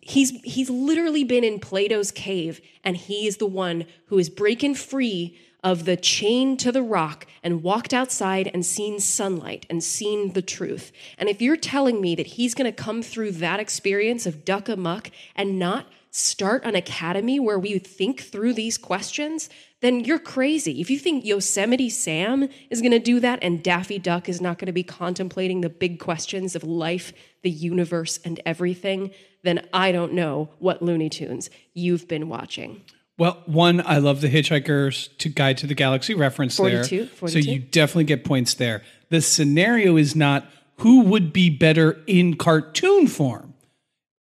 He's, 0.00 0.30
he's 0.42 0.70
literally 0.70 1.24
been 1.24 1.44
in 1.44 1.58
Plato's 1.58 2.10
cave, 2.10 2.60
and 2.84 2.96
he 2.96 3.26
is 3.26 3.38
the 3.38 3.46
one 3.46 3.84
who 4.06 4.18
is 4.18 4.30
breaking 4.30 4.76
free 4.76 5.36
of 5.64 5.86
the 5.86 5.96
chain 5.96 6.56
to 6.58 6.70
the 6.70 6.82
rock 6.82 7.26
and 7.42 7.62
walked 7.62 7.94
outside 7.94 8.50
and 8.52 8.64
seen 8.64 9.00
sunlight 9.00 9.64
and 9.70 9.82
seen 9.82 10.34
the 10.34 10.42
truth. 10.42 10.92
And 11.16 11.28
if 11.28 11.40
you're 11.40 11.56
telling 11.56 12.02
me 12.02 12.14
that 12.14 12.26
he's 12.26 12.54
going 12.54 12.70
to 12.70 12.82
come 12.82 13.02
through 13.02 13.32
that 13.32 13.58
experience 13.58 14.26
of 14.26 14.44
duck 14.44 14.68
amuck 14.68 15.10
and 15.34 15.58
not 15.58 15.86
start 16.10 16.64
an 16.64 16.76
academy 16.76 17.40
where 17.40 17.58
we 17.58 17.76
think 17.78 18.20
through 18.20 18.52
these 18.52 18.78
questions, 18.78 19.48
then 19.80 20.04
you're 20.04 20.18
crazy. 20.18 20.80
If 20.80 20.88
you 20.88 20.98
think 20.98 21.24
Yosemite 21.24 21.90
Sam 21.90 22.48
is 22.70 22.80
going 22.80 22.92
to 22.92 23.00
do 23.00 23.18
that 23.20 23.40
and 23.42 23.62
Daffy 23.62 23.98
Duck 23.98 24.28
is 24.28 24.40
not 24.40 24.58
going 24.58 24.66
to 24.66 24.72
be 24.72 24.84
contemplating 24.84 25.60
the 25.60 25.68
big 25.68 25.98
questions 25.98 26.54
of 26.54 26.62
life, 26.62 27.12
the 27.42 27.50
universe, 27.50 28.20
and 28.24 28.38
everything, 28.46 29.10
then 29.42 29.66
I 29.72 29.92
don't 29.92 30.12
know 30.12 30.50
what 30.58 30.82
Looney 30.82 31.08
Tunes 31.08 31.50
you've 31.72 32.06
been 32.06 32.28
watching. 32.28 32.82
Well, 33.16 33.42
one, 33.46 33.82
I 33.86 33.98
love 33.98 34.20
the 34.20 34.28
Hitchhiker's 34.28 35.08
to 35.18 35.28
Guide 35.28 35.58
to 35.58 35.66
the 35.66 35.74
Galaxy 35.74 36.14
reference 36.14 36.56
42, 36.56 36.96
there. 36.96 37.06
42. 37.06 37.28
So 37.28 37.50
you 37.50 37.60
definitely 37.60 38.04
get 38.04 38.24
points 38.24 38.54
there. 38.54 38.82
The 39.10 39.20
scenario 39.20 39.96
is 39.96 40.16
not 40.16 40.50
who 40.78 41.02
would 41.02 41.32
be 41.32 41.50
better 41.50 42.02
in 42.06 42.36
cartoon 42.36 43.06
form. 43.06 43.54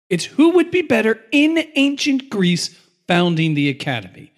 It's 0.09 0.25
who 0.25 0.49
would 0.51 0.71
be 0.71 0.81
better 0.81 1.21
in 1.31 1.63
ancient 1.75 2.29
Greece 2.29 2.77
founding 3.07 3.53
the 3.53 3.69
academy. 3.69 4.33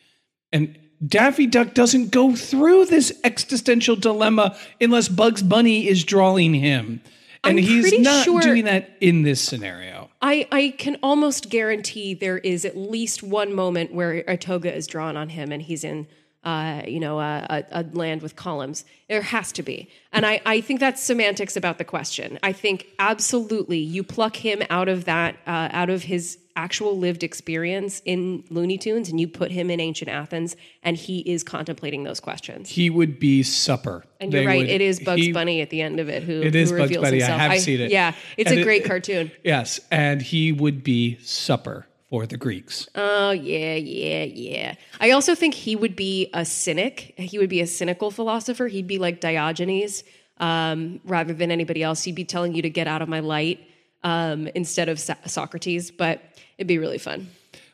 And 0.52 0.78
Daffy 1.06 1.48
Duck 1.48 1.74
doesn't 1.74 2.12
go 2.12 2.36
through 2.36 2.86
this 2.86 3.12
existential 3.24 3.96
dilemma 3.96 4.56
unless 4.80 5.10
Bugs 5.10 5.42
Bunny 5.42 5.88
is 5.88 6.04
drawing 6.04 6.54
him. 6.54 7.02
And 7.44 7.58
I'm 7.58 7.64
he's 7.64 8.00
not 8.00 8.24
sure 8.24 8.42
doing 8.42 8.66
that 8.66 8.98
in 9.02 9.24
this 9.24 9.42
scenario. 9.42 10.10
I, 10.22 10.48
I 10.52 10.76
can 10.78 10.98
almost 11.04 11.50
guarantee 11.50 12.14
there 12.14 12.38
is 12.38 12.64
at 12.64 12.78
least 12.78 13.22
one 13.22 13.54
moment 13.54 13.94
where 13.94 14.24
a 14.28 14.38
toga 14.38 14.74
is 14.74 14.88
drawn 14.88 15.18
on 15.18 15.30
him 15.30 15.52
and 15.52 15.62
he's 15.62 15.84
in 15.84 16.08
uh, 16.44 16.82
you 16.86 17.00
know, 17.00 17.20
a, 17.20 17.46
a, 17.50 17.64
a, 17.72 17.84
land 17.94 18.22
with 18.22 18.36
columns. 18.36 18.84
There 19.08 19.22
has 19.22 19.54
to 19.54 19.64
be. 19.64 19.90
And 20.12 20.26
I, 20.26 20.42
I 20.46 20.60
think 20.60 20.82
that's 20.82 21.02
semantics 21.02 21.56
about 21.56 21.78
the 21.78 21.86
question. 21.86 22.38
I 22.44 22.52
think 22.52 22.88
absolutely 23.00 23.78
you 23.78 24.04
pluck 24.04 24.36
him 24.36 24.62
out 24.70 24.90
of 24.90 25.06
that, 25.06 25.36
uh, 25.48 25.70
out 25.72 25.90
of 25.90 26.04
his 26.04 26.38
actual 26.56 26.98
lived 26.98 27.24
experience 27.24 28.02
in 28.06 28.44
Looney 28.50 28.78
Tunes 28.78 29.10
and 29.10 29.20
you 29.20 29.28
put 29.28 29.52
him 29.52 29.70
in 29.70 29.80
ancient 29.80 30.10
Athens 30.10 30.56
and 30.84 30.96
he 30.96 31.20
is 31.20 31.44
contemplating 31.44 32.04
those 32.04 32.20
questions. 32.20 32.70
He 32.70 32.90
would 32.90 33.20
be 33.20 33.44
supper. 33.44 34.04
And 34.20 34.32
you're 34.32 34.42
they 34.42 34.48
right, 34.48 34.58
would, 34.60 34.70
it 34.70 34.82
is 34.82 35.00
Bugs 35.00 35.22
he, 35.22 35.32
Bunny 35.32 35.62
at 35.62 35.70
the 35.70 35.82
end 35.82 36.00
of 36.00 36.10
it 36.10 36.24
who, 36.24 36.42
it 36.42 36.56
is 36.56 36.70
who 36.70 36.78
Bugs 36.78 36.96
Bunny. 36.96 37.18
Himself. 37.18 37.40
I 37.40 37.44
have 37.44 37.52
I, 37.52 37.58
seen 37.58 37.82
it. 37.82 37.92
Yeah, 37.92 38.14
it's 38.38 38.52
and 38.52 38.60
a 38.60 38.64
great 38.64 38.86
cartoon. 38.86 39.32
Yes, 39.44 39.80
and 39.92 40.22
he 40.22 40.52
would 40.52 40.84
be 40.84 41.18
supper 41.22 41.88
for 42.10 42.28
the 42.28 42.38
Greeks. 42.38 42.88
Oh, 42.94 43.32
yeah, 43.32 43.74
yeah, 43.74 44.24
yeah. 44.26 44.76
I 45.00 45.10
also 45.10 45.34
think 45.34 45.56
he 45.56 45.76
would 45.76 45.96
be 45.96 46.30
a 46.34 46.46
cynic. 46.46 47.16
He 47.18 47.40
would 47.40 47.50
be 47.50 47.60
a 47.60 47.66
cynical 47.66 48.12
philosopher. 48.12 48.68
He'd 48.68 48.86
be 48.86 49.00
like 49.00 49.20
Diogenes 49.20 50.04
um, 50.38 51.00
rather 51.06 51.34
than 51.34 51.50
anybody 51.50 51.82
else. 51.82 52.04
He'd 52.04 52.14
be 52.14 52.24
telling 52.24 52.54
you 52.54 52.62
to 52.62 52.70
get 52.70 52.88
out 52.88 53.02
of 53.02 53.10
my 53.10 53.20
light 53.20 53.62
um, 54.04 54.48
instead 54.54 54.90
of 54.90 55.00
so- 55.00 55.16
Socrates. 55.26 55.90
But 55.90 56.22
It'd 56.58 56.68
be 56.68 56.78
really 56.78 56.98
fun. 56.98 57.30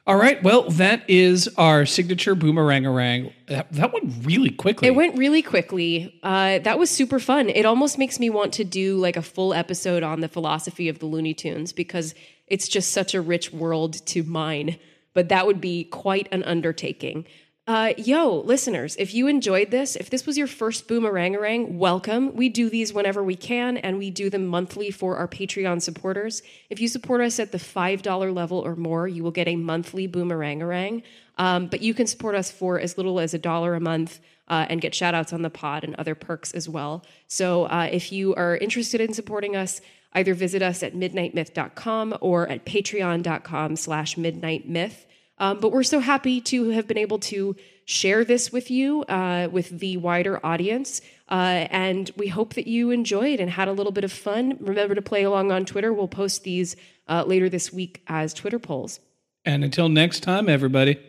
All 0.07 0.15
right. 0.15 0.41
Well, 0.41 0.63
that 0.71 1.07
is 1.07 1.47
our 1.55 1.85
signature 1.85 2.35
boomerangerang. 2.35 3.31
That, 3.45 3.71
that 3.73 3.93
went 3.93 4.25
really 4.25 4.49
quickly. 4.49 4.87
It 4.87 4.95
went 4.95 5.17
really 5.19 5.43
quickly. 5.43 6.19
Uh, 6.23 6.57
that 6.59 6.79
was 6.79 6.89
super 6.89 7.19
fun. 7.19 7.49
It 7.49 7.63
almost 7.63 7.99
makes 7.99 8.19
me 8.19 8.31
want 8.31 8.53
to 8.53 8.63
do 8.63 8.97
like 8.97 9.17
a 9.17 9.21
full 9.21 9.53
episode 9.53 10.01
on 10.01 10.21
the 10.21 10.27
philosophy 10.27 10.89
of 10.89 10.97
the 10.97 11.05
Looney 11.05 11.35
Tunes 11.35 11.73
because 11.73 12.15
it's 12.47 12.67
just 12.67 12.91
such 12.91 13.13
a 13.13 13.21
rich 13.21 13.53
world 13.53 14.03
to 14.07 14.23
mine. 14.23 14.79
But 15.13 15.29
that 15.29 15.45
would 15.45 15.61
be 15.61 15.83
quite 15.83 16.27
an 16.31 16.43
undertaking. 16.43 17.25
Uh, 17.69 17.93
yo, 17.97 18.39
listeners, 18.45 18.95
if 18.95 19.13
you 19.13 19.27
enjoyed 19.27 19.69
this, 19.69 19.95
if 19.95 20.09
this 20.09 20.25
was 20.25 20.39
your 20.39 20.47
first 20.47 20.87
boomerangerang, 20.87 21.73
welcome. 21.73 22.35
We 22.35 22.49
do 22.49 22.67
these 22.67 22.91
whenever 22.91 23.23
we 23.23 23.35
can, 23.35 23.77
and 23.77 23.99
we 23.99 24.09
do 24.09 24.31
them 24.31 24.47
monthly 24.47 24.89
for 24.89 25.17
our 25.17 25.27
Patreon 25.27 25.79
supporters. 25.79 26.41
If 26.71 26.81
you 26.81 26.87
support 26.87 27.21
us 27.21 27.39
at 27.39 27.51
the 27.51 27.59
$5 27.59 28.33
level 28.33 28.57
or 28.57 28.75
more, 28.75 29.07
you 29.07 29.23
will 29.23 29.29
get 29.29 29.47
a 29.47 29.55
monthly 29.55 30.07
boomerangerang. 30.07 31.03
Um, 31.37 31.67
but 31.67 31.83
you 31.83 31.93
can 31.93 32.07
support 32.07 32.33
us 32.33 32.49
for 32.49 32.79
as 32.79 32.97
little 32.97 33.19
as 33.19 33.35
a 33.35 33.37
dollar 33.37 33.75
a 33.75 33.79
month 33.79 34.19
uh, 34.47 34.65
and 34.67 34.81
get 34.81 34.95
shout 34.95 35.13
outs 35.13 35.31
on 35.31 35.43
the 35.43 35.51
pod 35.51 35.83
and 35.83 35.93
other 35.97 36.15
perks 36.15 36.51
as 36.53 36.67
well. 36.67 37.05
So 37.27 37.65
uh, 37.65 37.87
if 37.91 38.11
you 38.11 38.33
are 38.33 38.57
interested 38.57 38.99
in 38.99 39.13
supporting 39.13 39.55
us, 39.55 39.79
either 40.13 40.33
visit 40.33 40.63
us 40.63 40.81
at 40.81 40.95
midnightmyth.com 40.95 42.17
or 42.19 42.47
at 42.49 42.65
patreon.com 42.65 43.75
slash 43.75 44.15
midnightmyth. 44.15 45.05
Um, 45.39 45.59
but 45.59 45.71
we're 45.71 45.83
so 45.83 45.99
happy 45.99 46.41
to 46.41 46.69
have 46.69 46.87
been 46.87 46.97
able 46.97 47.19
to 47.19 47.55
share 47.85 48.23
this 48.23 48.51
with 48.51 48.69
you, 48.69 49.03
uh, 49.03 49.47
with 49.51 49.79
the 49.79 49.97
wider 49.97 50.45
audience. 50.45 51.01
Uh, 51.29 51.67
and 51.71 52.11
we 52.17 52.27
hope 52.27 52.53
that 52.55 52.67
you 52.67 52.91
enjoyed 52.91 53.39
and 53.39 53.49
had 53.49 53.67
a 53.67 53.71
little 53.71 53.91
bit 53.91 54.03
of 54.03 54.11
fun. 54.11 54.57
Remember 54.59 54.95
to 54.95 55.01
play 55.01 55.23
along 55.23 55.51
on 55.51 55.65
Twitter. 55.65 55.93
We'll 55.93 56.07
post 56.07 56.43
these 56.43 56.75
uh, 57.07 57.23
later 57.25 57.49
this 57.49 57.73
week 57.73 58.03
as 58.07 58.33
Twitter 58.33 58.59
polls. 58.59 58.99
And 59.45 59.63
until 59.63 59.89
next 59.89 60.21
time, 60.21 60.49
everybody, 60.49 60.99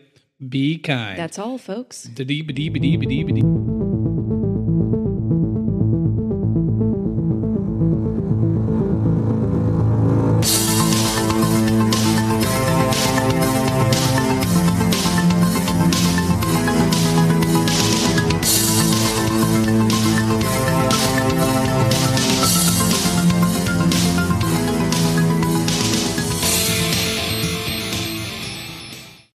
be 0.46 0.78
kind. 0.78 1.18
That's 1.18 1.38
all, 1.38 1.58
folks. 1.58 2.04